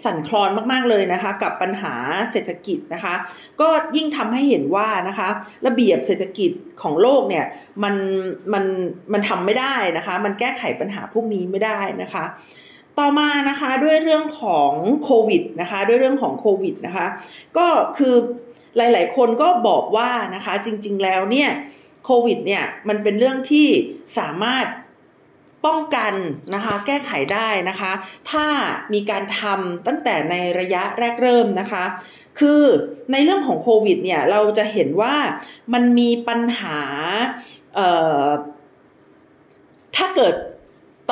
[0.04, 1.94] สั่นคลอนมากๆเลยนะคะ กับปัญหา
[2.32, 3.14] เศรษฐกิจนะคะ
[3.60, 5.28] ก็ยิ่งทำให้เห็นว่านะคะ
[5.66, 6.50] ระเบียบเศรษฐกิจ
[6.82, 7.44] ของโลกเนี่ย
[7.82, 7.94] มัน
[8.52, 8.64] มัน
[9.12, 12.24] มันทำไม่ได้นะคะ มันแก้ไขปัญหาพวกนี้ไม่ได้นะคะ
[12.98, 14.72] ต่อมานะคะด้วยเรื่องของ
[15.05, 17.07] โควิดนะคะด้วยเรื่องของโควิดนะคะ
[17.57, 17.66] ก็
[17.98, 18.14] คือ
[18.76, 21.50] หลาย ๆ คนก็บอกว่านะคะจริง ๆ แล้วเนี่ย
[22.05, 23.66] โควิดเนี่ยมันเป็นเรื่องที่
[24.18, 24.66] สามารถ
[25.66, 26.14] ป้องกัน
[26.55, 27.92] นะคะแก้ไขได้นะคะ
[28.31, 28.46] ถ้า
[28.92, 31.85] มีการทำตั้งแต่ในระยะแรกเริ่มนะคะ
[32.38, 32.62] คือ
[33.12, 35.14] ในเรื่องของโควิดเนี่ยเราจะเห็นว่า
[35.72, 36.81] มันมีปัญหา
[39.96, 40.35] ถ้าเกิด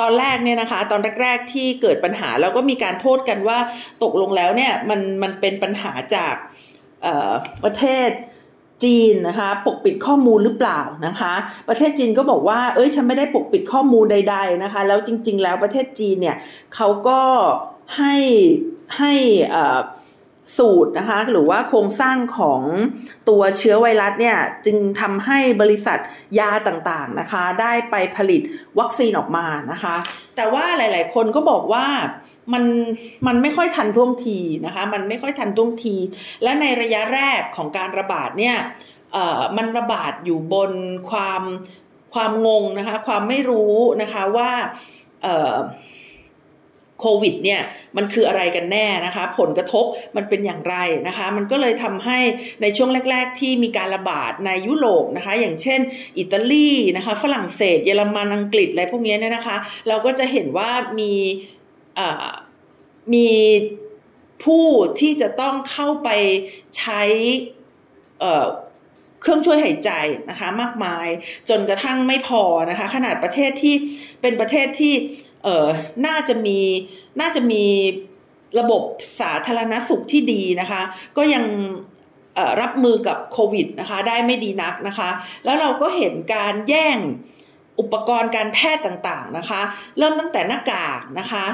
[0.01, 3.57] ตอนแรกเนี่ยนะคะ ตอนแรกๆที่เกิดปัญหาแล้วก็มีการโทษกันว่า
[4.03, 6.35] ตกลงแล้วเนี่ยมันมันเป็นปัญหาจาก
[7.63, 8.09] ประเทศ
[8.83, 11.33] จีนนะคะปกปิดข้อมูลหรือเปล่านะคะ
[11.69, 16.37] ประเทศจีนก็บอกว่า เอ้ยฉันไม่ได้ปกปิดข้อมูลใด ๆนะคะ แล้วจริง ๆ แล้วประเทศจีนเนี่ย
[16.75, 17.21] เขาก็
[17.97, 18.15] ให้
[18.97, 19.13] ให้
[20.57, 22.61] สูตรนะคะ หรือว่าโครงสร้างของ
[23.29, 25.99] ตัวเชื้อไวรัสเนี่ย จึงทำให้บริษัท
[26.39, 28.41] ยาต่างๆนะคะ ได้ไปผลิต
[28.79, 29.95] วัคซีนออกมานะคะ
[30.35, 31.85] แต่ว่าหลายๆ คนก็บอกว่า
[32.53, 32.63] มัน
[33.27, 35.95] มันไม่ค่อยทันท่วงทีนะคะ มันไม่ค่อยทันท่วงที
[36.43, 38.57] และในระยะแรกของการระบาดเนี่ย
[39.57, 40.71] มันระบาดอยู่บน
[41.09, 41.43] ความ
[42.13, 44.51] ความงงนะคะ ความไม่รู้นะคะว่า
[47.01, 47.61] โควิดเนี่ย
[47.97, 49.85] มันคืออะไรกันแน่นะคะ ผลกระทบ
[50.15, 50.75] มันเป็นอย่างไร
[51.07, 52.19] นะคะ มันก็เลยทำให้
[52.61, 55.79] ในช่วงแรก ๆ ที่มีการระบาดในยุโรปนะคะ อย่างเช่น
[56.17, 61.13] อิตาลีนะคะฝรั่งเศส เยอรมันอังกฤษอะไรพวกนี้เนี่ยนะคะ เราก็จะเห็นว่ามี
[63.13, 63.29] มี
[64.43, 64.65] ผู้
[64.99, 66.09] ที่จะต้องเข้าไป
[66.77, 67.01] ใช้
[69.21, 69.91] เครื่องช่วยหายใจ
[70.29, 71.07] นะคะ มากมาย
[71.49, 73.75] จนกระทั่งไม่พอนะคะ ขนาดประเทศที่
[74.21, 74.93] เป็นประเทศที่
[75.43, 75.67] เออ
[76.05, 76.59] น่าจะมี
[77.19, 77.63] น่าจะมี
[78.59, 78.81] ระบบ
[79.19, 80.81] สาธารณสุขที่ดีนะคะ
[81.17, 81.45] ก็ยัง
[82.61, 85.09] รับมือกับโควิดนะคะ ได้ไม่ดีนักนะคะ
[85.45, 86.97] แล้วเราก็เห็นการแย่ง
[87.79, 89.61] อุปกรณ์การแพทย์ต่างๆนะคะ
[89.97, 91.45] เริ่มตั้งแต่หน้ากากนะคะ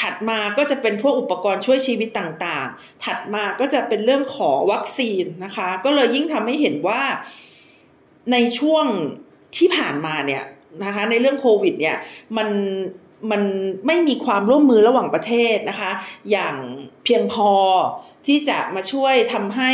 [0.00, 7.02] ถัดมาก็จะเป็นพวกอุปกรณ์ช่วยชีวิตต่างๆ ถัดมาก็จะเป็นเรื่องขอวัคซีนนะคะ ก็เลยยิ่งทำให้เห็นว่า
[8.32, 8.86] ในช่วง
[9.56, 10.44] ที่ผ่านมาเนี่ย
[10.84, 11.96] นะคะในเรื่องโควิดเนี่ย
[12.36, 12.48] มัน
[13.30, 13.42] มัน
[13.86, 15.90] ไม่มีความร่วมมือระหว่างประเทศนะคะ
[16.30, 16.54] อย่าง
[17.04, 17.50] เพียงพอ
[18.26, 19.72] ที่จะมาช่วยทำให้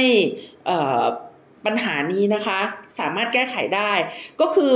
[1.67, 2.61] ปัญหานี้นะคะ
[3.01, 3.93] สามารถแก้ไขได้
[4.41, 4.73] ก็คือ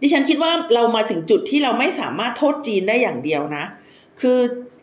[0.00, 3.64] ดิฉันคิดว่าเรามาถึงจุดที่เราไม่สามารถโทษจีนได้อย่างเดียวนะ
[4.20, 4.38] คือ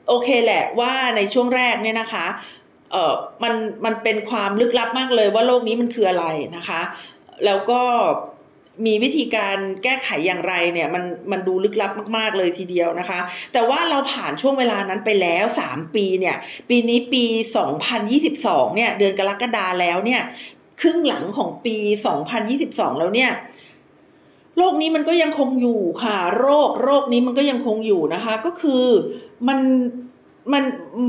[0.07, 2.25] โอเคแหละว่าในช่วงแรกเนี่ยนะคะ
[2.91, 3.53] เออมัน
[3.85, 6.25] มันเป็นความลึกลับมากเลยว่าโลกนี้มันคืออะไร
[6.57, 6.81] นะคะ
[7.45, 7.81] แล้วก็
[8.85, 13.19] มีวิธีการแก้ไขอย่างไรเนี่ยมันมันดูลึกลับมาก ๆ เลยทีเดียวนะคะ
[13.53, 16.35] แต่ว่าเราผ่านช่วงเวลานั้นไปแล้ว 3 ปีเนี่ย
[16.69, 17.23] ปีนี้ปี
[17.99, 20.21] 2022เนี่ยเดือนกรกฎาแล้วเนี่ย
[20.81, 21.77] ครึ่งหลังของปี
[22.37, 23.31] 2022 แล้วเนี่ย
[24.57, 28.85] โรคนี้มันก็ยังคงอยู่ค่ะ โรคโรคนี้มันก็ยังคงอยู่นะคะ ก็คือ
[29.47, 29.59] มัน
[30.53, 30.63] มัน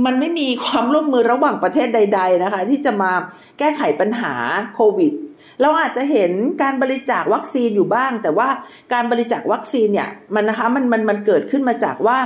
[0.07, 3.13] มันไม่มีความร่วมมือระหว่างประเทศใด ๆนะคะ ที่จะมา
[3.59, 4.33] แก้ไขปัญหา
[4.75, 5.13] โควิด
[5.63, 8.49] เราอาจจะเห็นการบริจาควัคซีนอยู่บ้าง แต่ว่า
[8.93, 12.19] การบริจาควัคซีนเนี่ยมันนะคะมันมันมันเกิดขึ้นมาจากว่า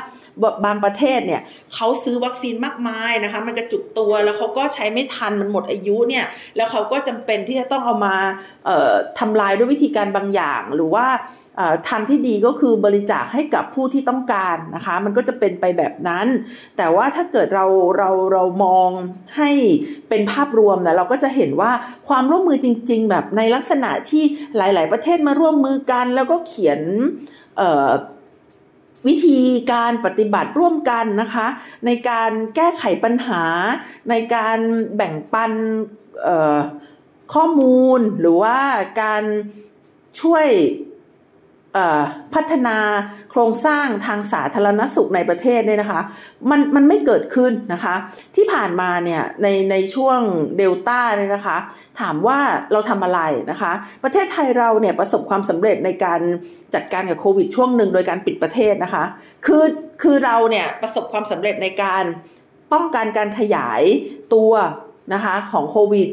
[0.65, 1.43] บางประเทศเนี่ย
[1.75, 6.25] เขาซื้อวัคซีนมากมายนะคะ มันกระจุกตัวแล้วเขาก็ใช้ไม่ทันมันหมดอายุเนี่ย
[6.57, 8.17] แล้วเขาก็จำเป็นที่จะต้องเอามา
[9.19, 11.07] ทำลายด้วยวิธีการบางอย่างหรือว่า
[11.89, 16.27] ทางที่ดีก็คือบริจาคให้กับผู้ที่ต้องการนะคะ มันก็จะเป็นไปแบบนั้น
[16.77, 18.91] แต่ว่าถ้าเกิดเราเราเรามอง
[19.37, 19.51] ให้
[20.09, 21.73] เป็นภาพรวมนะเราก็จะเห็นว่า
[22.09, 24.25] ความร่วมมือจริง ๆ แบบในลักษณะที่
[24.57, 26.81] หลาย ๆ ประเทศมาร่วมมือกัน แล้วก็เขียน
[29.07, 29.41] วิธี
[29.73, 31.47] การปฏิบัติร่วมกันนะคะ
[31.87, 33.43] ในการแก้ไขปัญหา
[34.11, 34.59] ในการ
[34.97, 35.53] แบ่งปัน
[37.35, 38.59] ข้อมูลหรือว่า
[39.03, 39.25] การ
[40.21, 40.47] ช่วย
[42.35, 42.77] พัฒนา
[43.31, 46.01] โครงสร้างทางสาธารณสุขในประเทศเนี่ยนะคะ
[46.51, 47.95] มันมันไม่เกิดขึ้นนะคะ
[48.37, 50.21] ที่ผ่านมาเนี่ยในในช่วง
[50.59, 51.57] เดลต้าเนี่ยนะคะ
[52.01, 52.39] ถามว่า
[52.73, 53.73] เราทำอะไรนะคะ
[54.05, 56.21] ประเทศไทยเราเนี่ยประสบความสำเร็จในการ
[56.75, 59.05] จัดการกับโควิดช่วงหนึ่งโดยการปิดประเทศนะคะ
[59.47, 59.65] คือ
[60.03, 62.05] คือเราเนี่ยประสบความสำเร็จในการ
[62.73, 63.83] ป้องกันการขยาย
[64.35, 64.53] ตัว
[65.15, 66.09] นะคะของโควิด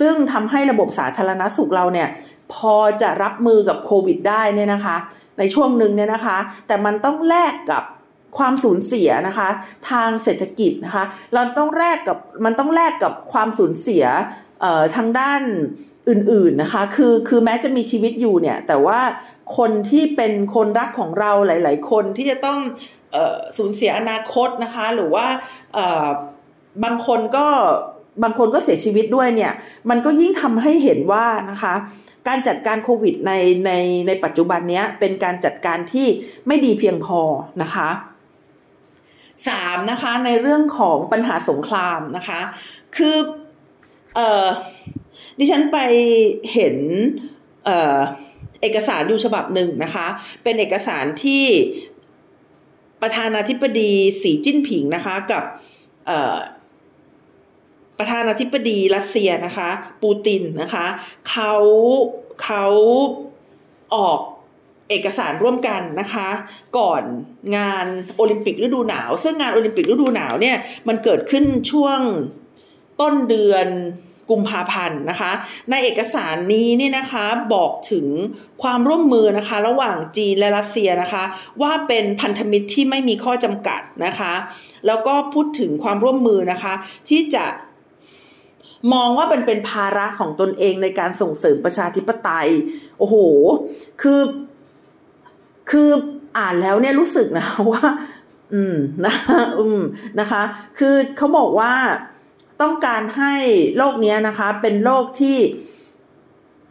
[0.00, 2.08] ซึ่งทำให้ระบบสาธารณสุขเราเนี่ย
[2.54, 4.96] พอจะรับมือกับโควิดได้เนี่ยนะคะ
[5.38, 7.84] ในช่วงหนึ่งเนี่ยนะคะ แต่มันต้องแลกกับ
[8.38, 9.48] ความสูญเสียนะคะ
[9.90, 14.04] ทางเศรษฐกิจนะคะ เราต้องแลกกับมันต้องแลกกับความสูญเสีย
[14.96, 15.42] ทางด้าน
[16.08, 19.00] อื่นๆนะคะ คือคือแม้จะมีชีวิตอยู่เนี่ย แต่ว่า
[19.56, 22.58] คนที่เป็นคนรักของเราหลาย ๆ คนที่จะต้อง
[23.58, 25.26] สูญเสียอนาคตนะคะ หรือว่า
[26.84, 27.46] บางคนก็
[28.22, 29.52] บางคนก็เสียชีวิตด้วยเนี่ย
[29.90, 31.74] มันก็ยิ่งทำให้เห็นว่านะคะ
[32.28, 33.32] การจัดการโควิดใน
[33.66, 33.72] ใน
[34.06, 36.06] ในปัจจุบันนี้เป็นการจัดการที่
[36.46, 37.20] ไม่ดีเพียงพอ
[37.62, 37.88] นะคะ
[39.48, 42.40] สามนะคะในเรื่องของปัญหาสงครามนะคะ
[42.96, 43.16] คือ
[44.14, 44.46] เออ
[45.38, 45.78] ดิฉันไป
[46.52, 46.76] เห็น
[47.64, 47.98] เออ
[48.62, 50.06] เอกสารอยู่ฉบับหนึ่งนะคะ
[50.42, 51.44] เป็นเอกสารที่
[53.02, 55.44] ประธานาธิบดีสีจิ้นผิงนะคะกับ
[57.98, 59.70] ประธานาธิบดีรัสเซียนะคะ
[60.02, 60.86] ปูตินนะคะ
[61.30, 61.54] เขา
[62.42, 62.64] เขา
[63.94, 64.20] ออก
[64.90, 66.28] เอกสารร่วมกันนะคะ
[66.78, 67.02] ก่อน
[67.56, 70.56] งานโอลิมปิกฤดูหนาว ซึ่งงานโอลิมปิกฤดูหนาวเนี่ย
[70.88, 72.00] มันเกิดขึ้นช่วง
[73.00, 73.66] ต้นเดือน
[74.30, 75.32] กุมภาพันธ์นะคะ
[75.70, 77.24] ในเอกสารนี้เนี่ยนะคะ
[77.54, 78.06] บอกถึง
[78.62, 81.24] ความร่วมมือนะคะ ระหว่างจีนและรัสเซียนะคะ
[81.62, 84.34] ว่าเป็นพันธมิตรที่ไม่มีข้อจำกัดนะคะ
[84.86, 86.74] แล้วก็พูดถึงความร่วมมือนะคะ
[87.08, 87.44] ที่จะ
[88.92, 92.50] มองว่าเป็นเป็นภาระของตนเองในการส่งเสริมประชาธิปไตย
[92.98, 93.16] โอ้โห
[94.02, 94.20] คือ
[95.70, 95.88] คือ
[96.38, 97.82] อ่านแล้วเนี่ยรู้สึกนะว่า
[98.54, 99.14] อืมนะ
[99.58, 99.82] อืม
[100.20, 100.42] นะคะ
[100.78, 101.72] คือเขาบอกว่า
[102.62, 103.34] ต้องการให้
[103.76, 105.38] โลกนี้นะคะ เป็นโลกที่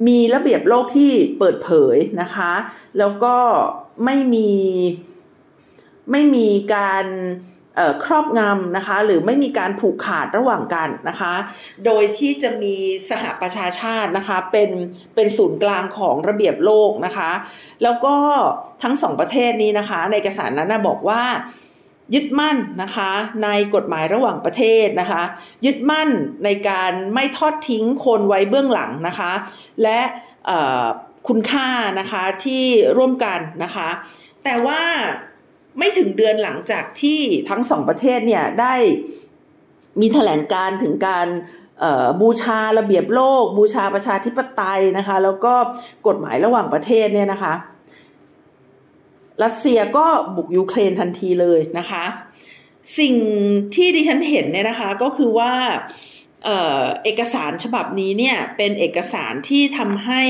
[0.07, 2.53] มีระเบียบโลกที่เปิดเผยนะคะ
[2.97, 3.35] แล้วก็
[4.05, 4.49] ไม่มี
[6.11, 7.05] ไม่มีการ
[8.05, 11.33] ครอบงำนะคะ หรือไม่มีการผูกขาดระหว่างกันนะคะ
[11.85, 12.75] โดยที่จะมี
[13.09, 14.69] สหประชาชาตินะคะเป็น
[15.15, 17.31] เป็นศูนย์กลางของระเบียบโลกนะคะ
[17.83, 18.15] แล้วก็
[18.83, 21.23] ทั้งสองประเทศนี้นะคะ ในเอกสารนั้นนะบอกว่า
[22.13, 23.11] ยึดมั่นนะคะ
[23.43, 25.23] ในกฎหมายระหว่างประเทศนะคะ
[25.65, 26.09] ยึดมั่น
[26.43, 29.31] ในการไม่ทอดทิ้งคนไว้เบื้องหลังนะคะ
[29.83, 29.99] และ
[31.27, 32.65] คุณค่านะคะที่
[32.97, 33.89] ร่วมกันนะคะ
[34.43, 34.81] แต่ว่า
[35.77, 38.75] ไม่ถึงเดือนหลังจากที่ทั้งสองประเทศเนี่ยได้
[40.01, 41.27] มีแถลงการถึงการ
[42.21, 45.53] บูชาระเบียบโลก บูชาประชาธิปไตยนะคะ แล้วก็
[46.07, 47.53] กฎหมายระหว่างประเทศเนี่ยนะคะ
[49.43, 50.05] รัสเซียก็
[50.35, 52.05] บุกยูเครนทันทีเลยนะคะ
[52.99, 53.15] สิ่ง
[53.75, 55.53] ที่ดิฉันเห็นเนี่ยนะคะก็คือว่า
[56.43, 60.23] เอกสารฉบับนี้เนี่ยเป็นเอกสารที่ทำให้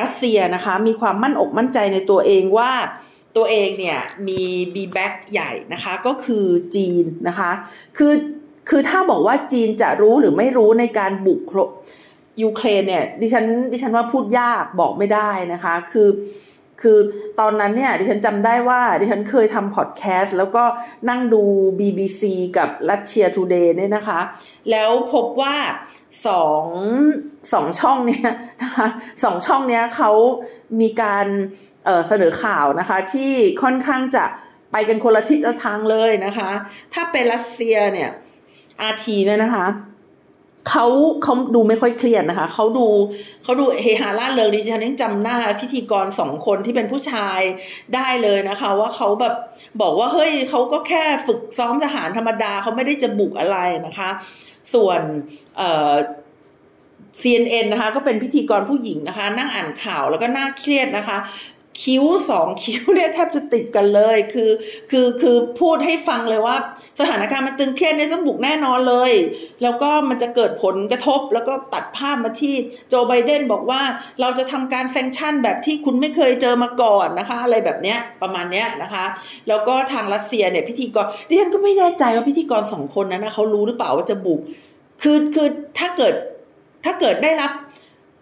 [0.00, 2.72] รัสเซียนะคะ มีความมั่นอกมั่นใจในตัวเองว่า
[3.36, 4.42] ตัวเองเนี่ยมี
[4.74, 7.50] มี back ใหญ่นะคะก็คือจีนนะคะ
[7.98, 8.14] คือ
[8.68, 11.42] คือถ้าบอกว่าจีนจะรู้หรือไม่รู้ในการบุก
[12.42, 16.08] ยูเครนเนี่ยดิฉันดิฉันว่าพูดยากบอกไม่ได้นะคะคือ
[16.80, 16.98] คือ
[17.40, 20.64] ตอนนั้นเนี่ยดิฉันจำได้ว่าดิฉันเคยทำพอดแคสต์แล้วก็
[21.08, 21.42] นั่งดู
[21.78, 22.22] BBC
[22.56, 24.20] กับรัสเซียทูเดย์เนี่ยนะคะ
[24.70, 25.56] แล้วพบว่า
[26.26, 26.64] สอง
[27.52, 28.30] สองช่องเนี่ย
[28.62, 28.86] นะคะ
[29.24, 30.10] สองช่องเนี้ยเขา
[30.80, 31.26] มีการ
[32.08, 34.24] เสนอข่าวนะคะที่ค่อนข้างจะ
[34.72, 36.50] ไปกันคนละทิศละทางเลยนะคะ
[36.94, 38.10] ถ้าเป็นรัสเซียเนี่ย
[38.80, 39.66] อาทีเนี่ยนะคะ
[40.68, 40.86] เขา
[41.22, 42.86] เขาดูไม่ค่อยเครียดนะคะเขาดู
[43.42, 47.40] เขาดูเฮฮาล่าเริงดิฉันยังจำหน้าพิธีกรสองคนที่เป็นผู้ชาย
[47.94, 49.34] ได้เลยนะคะ ว่าเขาแบบ
[49.80, 54.10] บอกว่าเฮ้ยเขาก็แค่ฝึกซ้อมทหารธรรมดาเขาไม่ได้จะบุกอะไรนะคะ
[54.74, 55.00] ส่วน
[55.56, 55.92] เอ่อ
[57.22, 61.18] CNN นะคะ ก็เป็นพิธีกรผู้หญิงนะคะ นั่งอ่านข่าวแล้วก็น่าเครียดนะคะ
[61.82, 64.50] คิ้วสองคิ้วเนี่ยแทบจะติดกันเลย คือ
[64.90, 66.56] คือคือพูดให้ฟังเลยว่า
[67.00, 69.12] สถานการณ์มันตึงเครียดเนี่ยต้องบุกแน่นอนเลย
[69.62, 72.54] แล้วก็มันจะเกิดผลกระทบแล้วก็ตัดภาพมาที่
[72.88, 73.82] โจไบเดนบอกว่า
[74.20, 79.04] เราจะทำการแซงชั่นแบบที่คุณไม่เคยเจอมาก่อนนะคะ อะไรแบบเนี้ยประมาณเนี้ยนะคะ
[79.48, 84.40] แล้วก็ทางรัสเซียเนี่ยพิธีกรดิฉันก็ไม่แน่ใจว่าพิธีกรสองคนนั้นนะเขารู้หรือเปล่าว่าจะบุก
[85.02, 86.14] คือคือถ้าเกิด
[86.84, 87.50] ถ้าเกิดได้รับ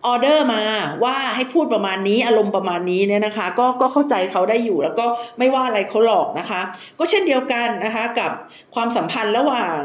[0.06, 0.62] ออเดอร์มา
[1.04, 5.06] ว่าให้พูดประมาณนี้อารมณ์ประมาณนี้เนี่ยนะคะ ก็ก็เข้าใจเขาได้อยู่แล้วก็
[5.38, 6.60] ไม่ว่าอะไรเขาหลอกนะคะ
[6.98, 8.30] ก็เช่นเดียวกันนะคะกับ
[8.74, 9.78] ความสัมพันธ์ระหว่าง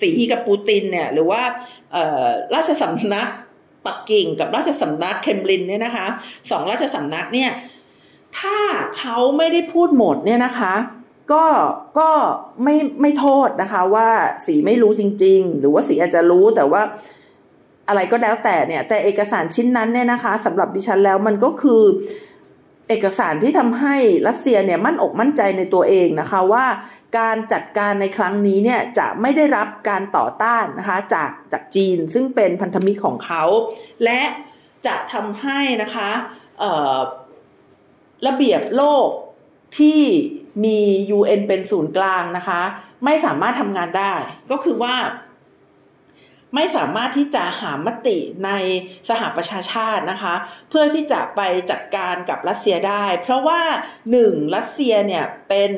[0.00, 1.42] สีกับปูตินเนี่ยหรือว่า
[2.54, 3.28] ราชสำนัก
[3.86, 6.06] ปักกิ่งกับราชสำนักเคมบรินเนี่ยนะคะ
[6.50, 7.50] สองราชสำนักเนี่ย
[8.38, 8.58] ถ้า
[8.98, 10.74] เขาไม่ได้พูดหมดเนี่ยนะคะ
[11.32, 11.44] ก็
[11.98, 12.10] ก็
[12.62, 14.08] ไม่ไม่โทษนะคะว่า
[14.46, 16.82] สีไม่รู้จริง ๆ หรือว่าสีอาจจะรู้แต่ว่า
[17.88, 21.82] อะไรก็แล้วแต่เนี่ย แต่เอกสารชิ้นนั้นเนี่ยนะคะสำหรับดิฉันแล้วมันก็คือ
[22.88, 23.96] เอกสารที่ทำให้
[24.28, 26.66] รัสเซียเนี่ยมั่นอกมั่นใจในตัวเองนะคะว่า
[27.18, 33.42] การจัดการในครั้งนี้เนี่ยจะไม่ได้รับการต่อต้านนะคะจากจากจีนซึ่งเป็นพันธมิตรของเขา
[34.04, 34.20] และ
[34.86, 36.10] จะทำให้นะคะ
[38.26, 39.08] ระเบียบโลก
[39.78, 40.00] ที่
[40.64, 40.78] มี
[41.16, 42.60] UN เป็นศูนย์กลางนะคะ
[43.04, 44.14] ไม่สามารถทำงานได้
[44.50, 44.94] ก็คือว่า
[46.54, 48.50] ไม่สามารถที่จะหามติใน
[49.08, 50.34] สหประชาชาตินะคะ
[50.70, 53.62] เพื่อที่จะไปจัดการกับรัสเซียได้ เพราะว่า
[54.10, 55.70] หนึ่งรัสเซียเนี่ยเป็น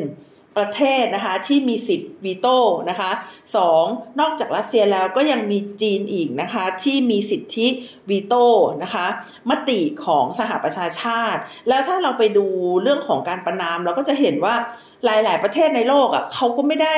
[0.57, 2.57] ประเทศนะคะที่มีสิทธิ์วีโต้
[2.91, 3.11] นะคะ
[3.57, 3.85] สอง
[4.21, 7.67] นอกจากรัสเซียแล้วก็ยังมีจีนอีกนะคะที่มีสิทธิ
[8.11, 8.45] วีโต้
[8.83, 9.07] นะคะ
[9.51, 12.47] มติของสหประชาชาติ แล้วถ้าเราไปดู
[12.83, 14.57] เรื่องของการประนามเราก็จะเห็นว่า
[15.05, 16.97] หลาย ๆ ประเทศในโลกอะเขาก็ไม่ได้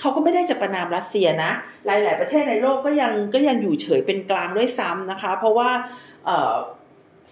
[0.00, 1.52] เขาก็ไม่ได้จะประนามรัสเซียนะ
[1.86, 5.70] หลาย ๆ ประเทศในโลกก็ยังก็ยังอยู่เฉยเป็นกลางด้วยซ้ำนะคะ เพราะว่า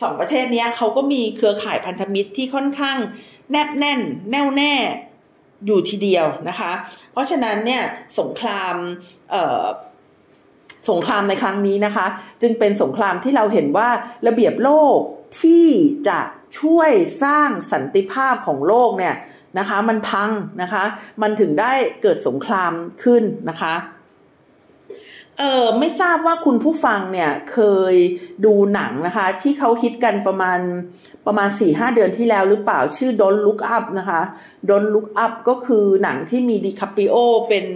[0.03, 2.99] สองประเทศนี้เขาก็มีเครือข่ายพันธมิตรที่ค่อนข้าง
[3.51, 4.01] แนบแน่น
[4.31, 4.75] แน่วแน่
[5.67, 6.73] อยู่ทีเดียวนะคะ
[7.13, 7.83] เพราะฉะนั้นเนี่ย
[8.19, 8.75] สงคราม
[10.91, 12.07] สงครามในครั้งนี้นะคะ
[12.43, 13.89] จึงเป็นสงครามที่เราเห็นว่า
[14.27, 14.99] ระเบียบโลก
[15.43, 15.67] ที่
[16.09, 16.21] จะ
[16.61, 16.91] ช่วย
[17.25, 19.15] สร้างสันติภาพของโลกเนี่ย
[19.59, 20.31] นะคะ มันพัง
[20.63, 20.85] นะคะ
[21.23, 22.73] มันถึงได้เกิดสงคราม
[23.05, 23.75] ขึ้นนะคะ
[25.39, 27.59] เออไม่ทราบว่าคุณผู้ฟังเนี่ยเค
[27.93, 27.95] ย
[28.45, 30.61] ดูหนังนะคะ ที่เขาฮิตกันประมาณ
[31.27, 34.21] ประมาณ4ี่ห้าเดือนที่แล้วหรือเปล่าชื่อ Don't Look Up นะคะ
[34.69, 37.15] Don't Look Up ก็คือหนังที่มีดิคาปิโอ
[37.49, 37.67] เป็น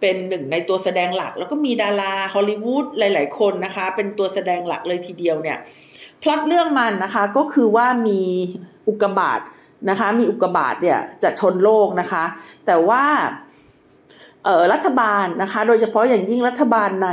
[0.00, 5.58] เป็นหนึ่งในตัวแสดงหลัก แล้วก็มีดาราฮอลลีวูดหลาย ๆ คนนะคะ เป็นตัวแสดงหลักเลยทีเดียวเนี่ย
[6.22, 8.20] พล็อตเรื่องมันนะคะก็คือว่ามี
[8.88, 9.40] อุกกาบาต
[9.90, 12.24] นะคะ มีอุกกาบาตเนี่ยจะชนโลกนะคะ
[12.66, 13.04] แต่ว่า
[14.72, 17.10] รัฐบาลนะคะ โดยเฉพาะอย่างยิ่งรัฐบาลใน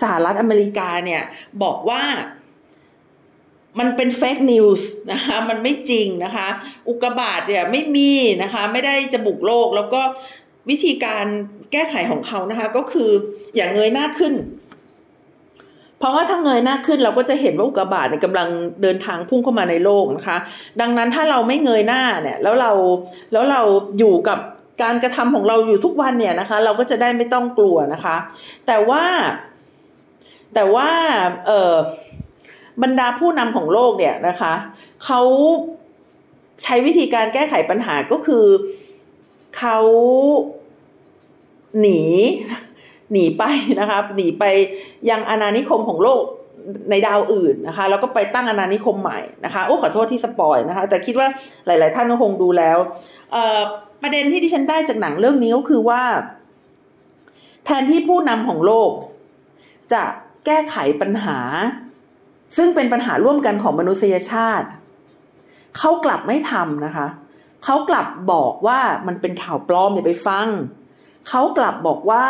[0.00, 1.22] สหรัฐอเมริกาเนี่ย
[1.62, 2.02] บอกว่า
[3.78, 6.48] มันเป็นเฟกนิวส์นะคะ มันไม่จริงนะคะ
[6.88, 10.02] อุกบาตเนี่ยไม่มีนะคะ ไม่ได้จะบุกโลก แล้วก็
[10.70, 11.24] วิธีการ
[11.72, 13.10] แก้ไขของเขานะคะ ก็คือ
[13.54, 14.34] อย่างเงยหน้าขึ้น
[15.98, 18.48] เพราะว่าถ้าเงยหน้าขึ้นเราก็จะเห็นว่าอุกกาบาตเนี่ยกำลัง
[18.82, 20.38] เดินทางพุ่งเข้ามาในโลกนะคะ
[20.80, 22.72] ดังนั้นถ้าเราไม่เงยหน้าเนี่ย แล้วเรา
[23.32, 23.60] แล้วเรา
[23.98, 24.38] อยู่กับ
[24.82, 28.16] การกระทำของเราอยู่ทุกวันเนี่ยนะคะ เราก็จะได้ไม่ต้องกลัวนะคะ
[28.66, 29.04] แต่ว่า
[30.54, 30.90] แต่ว่า
[31.46, 31.74] เออ
[32.82, 34.54] บรรดาผู้นำของโลกเนี่ยนะคะ
[35.04, 35.20] เขา
[36.62, 38.46] ใช้วิธีการแก้ไขปัญหาก็คือ
[39.58, 39.78] เขา
[41.80, 42.02] หนี
[43.12, 43.42] หนีไป
[43.80, 44.44] นะคะหนีไป
[45.10, 46.24] ยังอาณานิคมของโลก
[46.90, 51.28] ในดาวอื่นนะคะ แล้วก็ไปตั้งอาณานิคมใหม่นะคะโอ้ขอโทษที่สปอยนะคะ แต่คิดว่า
[51.66, 52.78] หลาย ๆ ท่านก็คงดูแล้ว
[54.02, 56.02] ประเด็นที่ดิฉันได้จากหนังเรื่องนี้ก็คือว่า
[57.64, 58.90] แทนที่ผู้นำของโลก
[59.92, 60.02] จะ
[60.46, 61.38] แก้ไขปัญหา
[62.56, 64.68] ซึ่งเป็นปัญหาร่วมกันของมนุษยชาติ
[65.78, 67.06] เขากลับไม่ทำนะคะ
[67.64, 70.48] เขากลับบอกว่ามันเป็นข่าวปลอมอย่าไปฟัง
[71.28, 72.24] เขากลับบอกว่า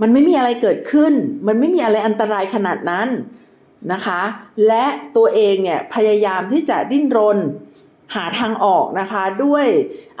[0.00, 1.12] มันไม่มีอะไรเกิดขึ้น
[1.46, 3.08] มันไม่มีอะไรอันตรายขนาดนั้น
[3.92, 4.20] นะคะ
[4.66, 4.84] และ
[5.16, 7.38] ตัวเองเนี่ยพยายามที่จะดิ้นรน
[8.14, 9.66] หาทางออกนะคะด้วย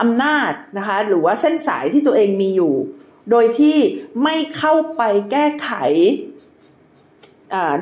[0.00, 2.74] อำนาจนะคะหรือว่าเส้นสายที่ตัวเองมีอยู่
[3.30, 3.76] โดยที่
[4.22, 5.70] ไม่เข้าไปแก้ไข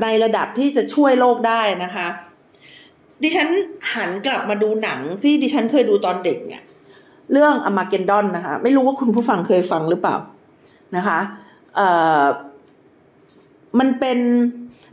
[0.02, 2.08] ในระดับที่จะช่วยโลกได้นะคะ
[3.22, 3.48] ดิฉัน
[3.94, 6.62] หันกลับมาดูหนังที่ดิฉันเคยดูตอนเด็กเนี่ย
[7.32, 10.16] เรื่องอมาเกนดอนนะคะ ไม่รู้ว่าคุณผู้ฟังเคยฟังหรือเปล่า
[10.96, 11.18] นะคะ
[13.78, 14.18] มันเป็น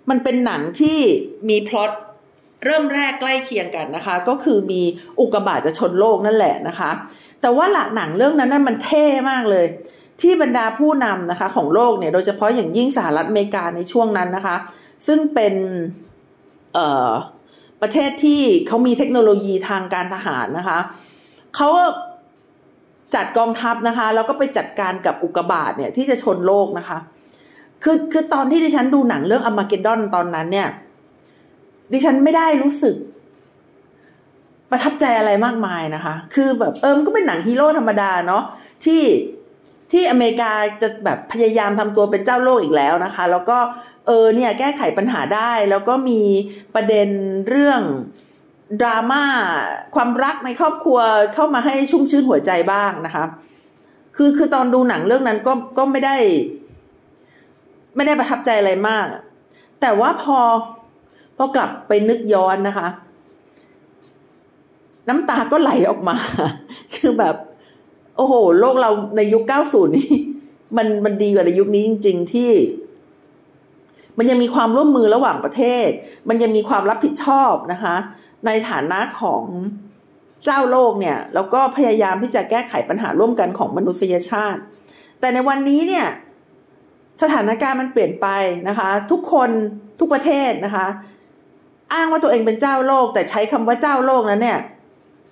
[0.10, 1.00] มันเป็นหนังที่
[1.50, 1.92] มีพล็อต
[2.66, 4.82] เริ่มแรกใกล้เคียงกันนะคะ ก็คือมี
[5.20, 6.92] อุกกาบาตจะชนโลกนั่นแหละนะคะ
[7.42, 9.66] แต่ว่าหลักหนังเรื่องนั้นนั้นมันเท่มากเลย
[10.22, 14.56] ที่บรรดาผู้นำนะคะของโลกเนี่ยโดยเฉพาะอย่างยิ่งสหรัฐอเมริกาในช่วงนั้นนะคะ
[15.08, 15.54] ซึ่งเป็น
[16.74, 17.12] เอ่อ
[17.82, 20.80] ประเทศที่เขามีเทคโนโลยีทางการทหารนะคะ
[21.56, 21.70] เขา
[23.16, 26.98] จัดกองทัพนะคะ แล้วก็ไปจัดการกับอุกกาบาตเนี่ยที่จะชนโลกนะคะ
[27.84, 30.70] คือคือตอนที่ดิฉันดูหนังเรื่องอมาเกดดอนตอนนั้นเนี่ย
[31.94, 32.96] ดิฉันไม่ได้รู้สึก
[34.72, 38.44] ประทับใจอะไรมากมายนะคะ คือแบบเออมันก็เป็นหนังฮีโร่ธรรมดาเนาะ
[38.86, 39.04] ที่
[39.92, 43.58] ที่อเมริกาจะแบบพยายามทำตัวเป็นเจ้าโลกอีกแล้วนะคะ แล้วก็
[44.08, 46.22] เออเนี่ยแก้ไขปัญหาได้ แล้วก็มี
[46.76, 47.10] ประเด็น
[47.50, 47.82] เรื่อง
[48.80, 49.24] ดราม่า
[49.96, 51.00] ความรักในครอบครัว
[51.34, 53.26] เข้ามาให้ชุ่มชื่นหัวใจบ้างนะคะ
[54.16, 56.16] คือคือตอนดูหนังเรื่องนั้นก็ก็ไม่ได้
[57.96, 59.06] ไม่ได้ประทับใจอะไรมาก
[59.82, 60.38] แต่ว่าพอ
[61.38, 62.88] พอกลับไปนึกย้อนนะคะ
[65.10, 66.18] น้ำตาก็ไหลออกมา
[66.96, 67.36] คือแบบ
[68.18, 70.12] โอ้โห โลกเราในยุคเก้าศูนย์นี่
[70.78, 72.52] มันมันดีกว่าในยุคนี้จริง ๆ ที่
[74.18, 75.90] มันยังมีความร่วมมือระหว่างประเทศ
[76.30, 77.96] มันยังมีความรับผิดชอบนะคะ
[78.46, 79.44] ในฐานะของ
[80.46, 84.62] เจ้าโลกเนี่ยแล้วก็พยายามที่จะแก้ไขปัญหาร่วมกันของมนุษยชาติ
[85.20, 86.08] แต่ในวันนี้เนี่ย
[87.22, 88.28] สถานการณ์มันเปลี่ยนไป
[88.68, 89.50] นะคะ ทุกคน
[90.00, 90.88] ทุกประเทศนะคะ
[91.94, 94.60] อ้างว่าตัวเองเป็นเจ้าโลก แต่ใช้คำว่าเจ้าโลกนั้นเนี่ย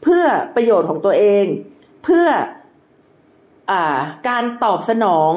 [0.04, 1.46] เพื่อประโยชน์ของตัวเอง
[2.04, 2.28] เพื่อ
[3.72, 3.74] อ
[4.28, 5.34] การตอบสนอง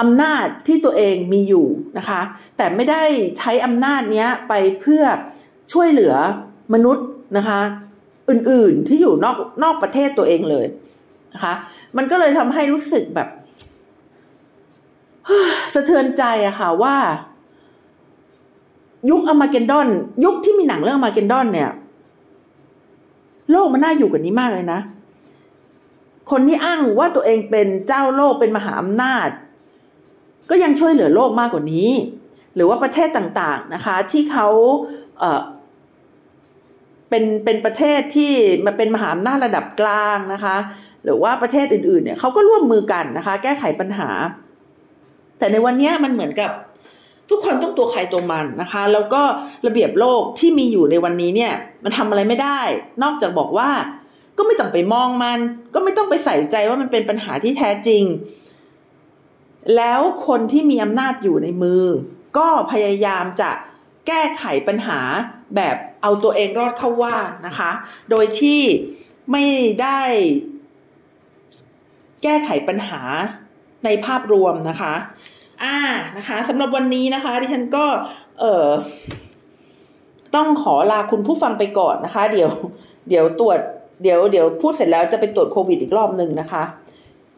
[0.00, 1.66] อำนาจที่ตัวเองมีอยู่
[1.98, 2.20] นะคะ
[2.56, 3.02] แต่ไม่ได้
[3.38, 5.02] ใช้อำนาจเนี้ยไปเพื่อ
[5.72, 6.14] ช่วยเหลือ
[6.74, 7.06] มนุษย์
[7.36, 7.60] นะคะ
[8.30, 10.66] อื่นๆที่อยู่นอกนอกประเทศตัวเองเลย
[11.34, 11.54] นะคะ
[11.96, 13.28] มันก็เลยทำให้รู้สึกแบบ
[15.74, 16.96] สะเทือนใจอะค่ะว่า
[19.10, 19.88] ยุคอมาเกนดอน
[20.24, 21.70] ยุคที่มีหนังเรื่องอมาเกนดอนเนี่ย
[23.50, 24.80] โลกมันน่าอยู่กันนี้มากเลยนะ
[26.30, 29.28] คนที่อ้างว่าตัวเองเป็นเจ้าโลกเป็นมหาอำนาจ
[30.50, 31.90] ก็ยังช่วยเหลือโลกมากกว่านี้
[32.54, 34.48] หรือว่าประเทศต่างๆนะคะ ที่เขา
[35.18, 38.32] เเป็นเป็นประเทศที่
[38.66, 40.56] มาเป็นมหาอำนาจระดับกลางนะคะ
[41.04, 44.10] หรือว่าประเทศอื่นๆเนี่ยเขาก็ร่วมมือกันนะคะ แก้ไขปัญหา
[45.38, 46.50] แต่ในวันนี้มันเหมือนกับ
[47.30, 49.22] ทุกคนต้องตัวใครตัวมันนะคะ แล้วก็
[49.66, 51.52] ระเบียบโลกที่มีอยู่ในวันนี้เนี่ย
[51.84, 52.60] มันทำอะไรไม่ได้
[53.02, 53.70] นอกจากบอกว่า
[54.38, 55.38] ก็ไม่ต้องไปมองมัน
[55.74, 58.04] ก็ไม่ต้องไปใส่ใจว่ามันเป็นปัญหาที่แท้จริง
[59.76, 61.84] แล้วคนที่มีอำนาจอยู่ในมือ
[62.38, 63.50] ก็พยายามจะ
[64.06, 65.00] แก้ไขปัญหา
[65.56, 67.70] แบบเอาตัวเองรอดเข้าว่านะคะ
[68.10, 68.60] โดยที่
[69.32, 69.44] ไม่
[69.82, 70.00] ได้
[72.22, 73.02] แก้ไขปัญหา
[73.84, 74.94] ในภาพรวมนะคะ
[75.62, 75.76] อ่า
[76.16, 77.86] นะคะสำหรับวันนี้นะคะดิฉันก็
[78.40, 78.66] เออ
[80.34, 82.50] ต้องขอลาคุณผู้ฟังไปก่อนนะคะ เดี๋ยว
[83.08, 83.58] เดี๋ยวตรวจ
[84.02, 86.62] เดี๋ยวเดี๋ยวพูดเสร็จแล้วจะไปตรวจโควิดอีกรอบหนึ่งนะคะ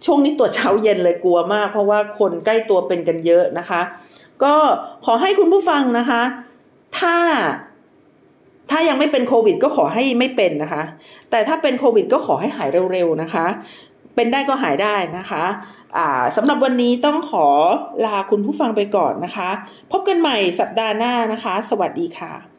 [0.05, 3.81] ช่วงนี้ตรวจเช้าเย็นเลยกลัวมาก เพราะว่าคนใกล้ตัวเป็นกันเยอะนะคะ
[4.45, 4.55] ก็
[5.05, 6.23] ขอให้คุณผู้ฟังนะคะ
[6.99, 7.17] ถ้า
[8.73, 10.83] ถ้ายังไม่เป็นโควิดก็ขอให้ไม่เป็นนะคะ
[11.31, 13.47] แต่ถ้าเป็นโควิดก็ขอให้หายเร็วๆนะคะ
[14.15, 15.45] เป็นได้ก็หายได้นะคะ
[16.37, 17.47] สำหรับวันนี้ต้องขอ
[18.07, 19.51] ลาคุณผู้ฟังไปก่อนนะคะ
[19.91, 22.52] พบกันใหม่สัปดาห์หน้านะคะ สวัสดีค่ะ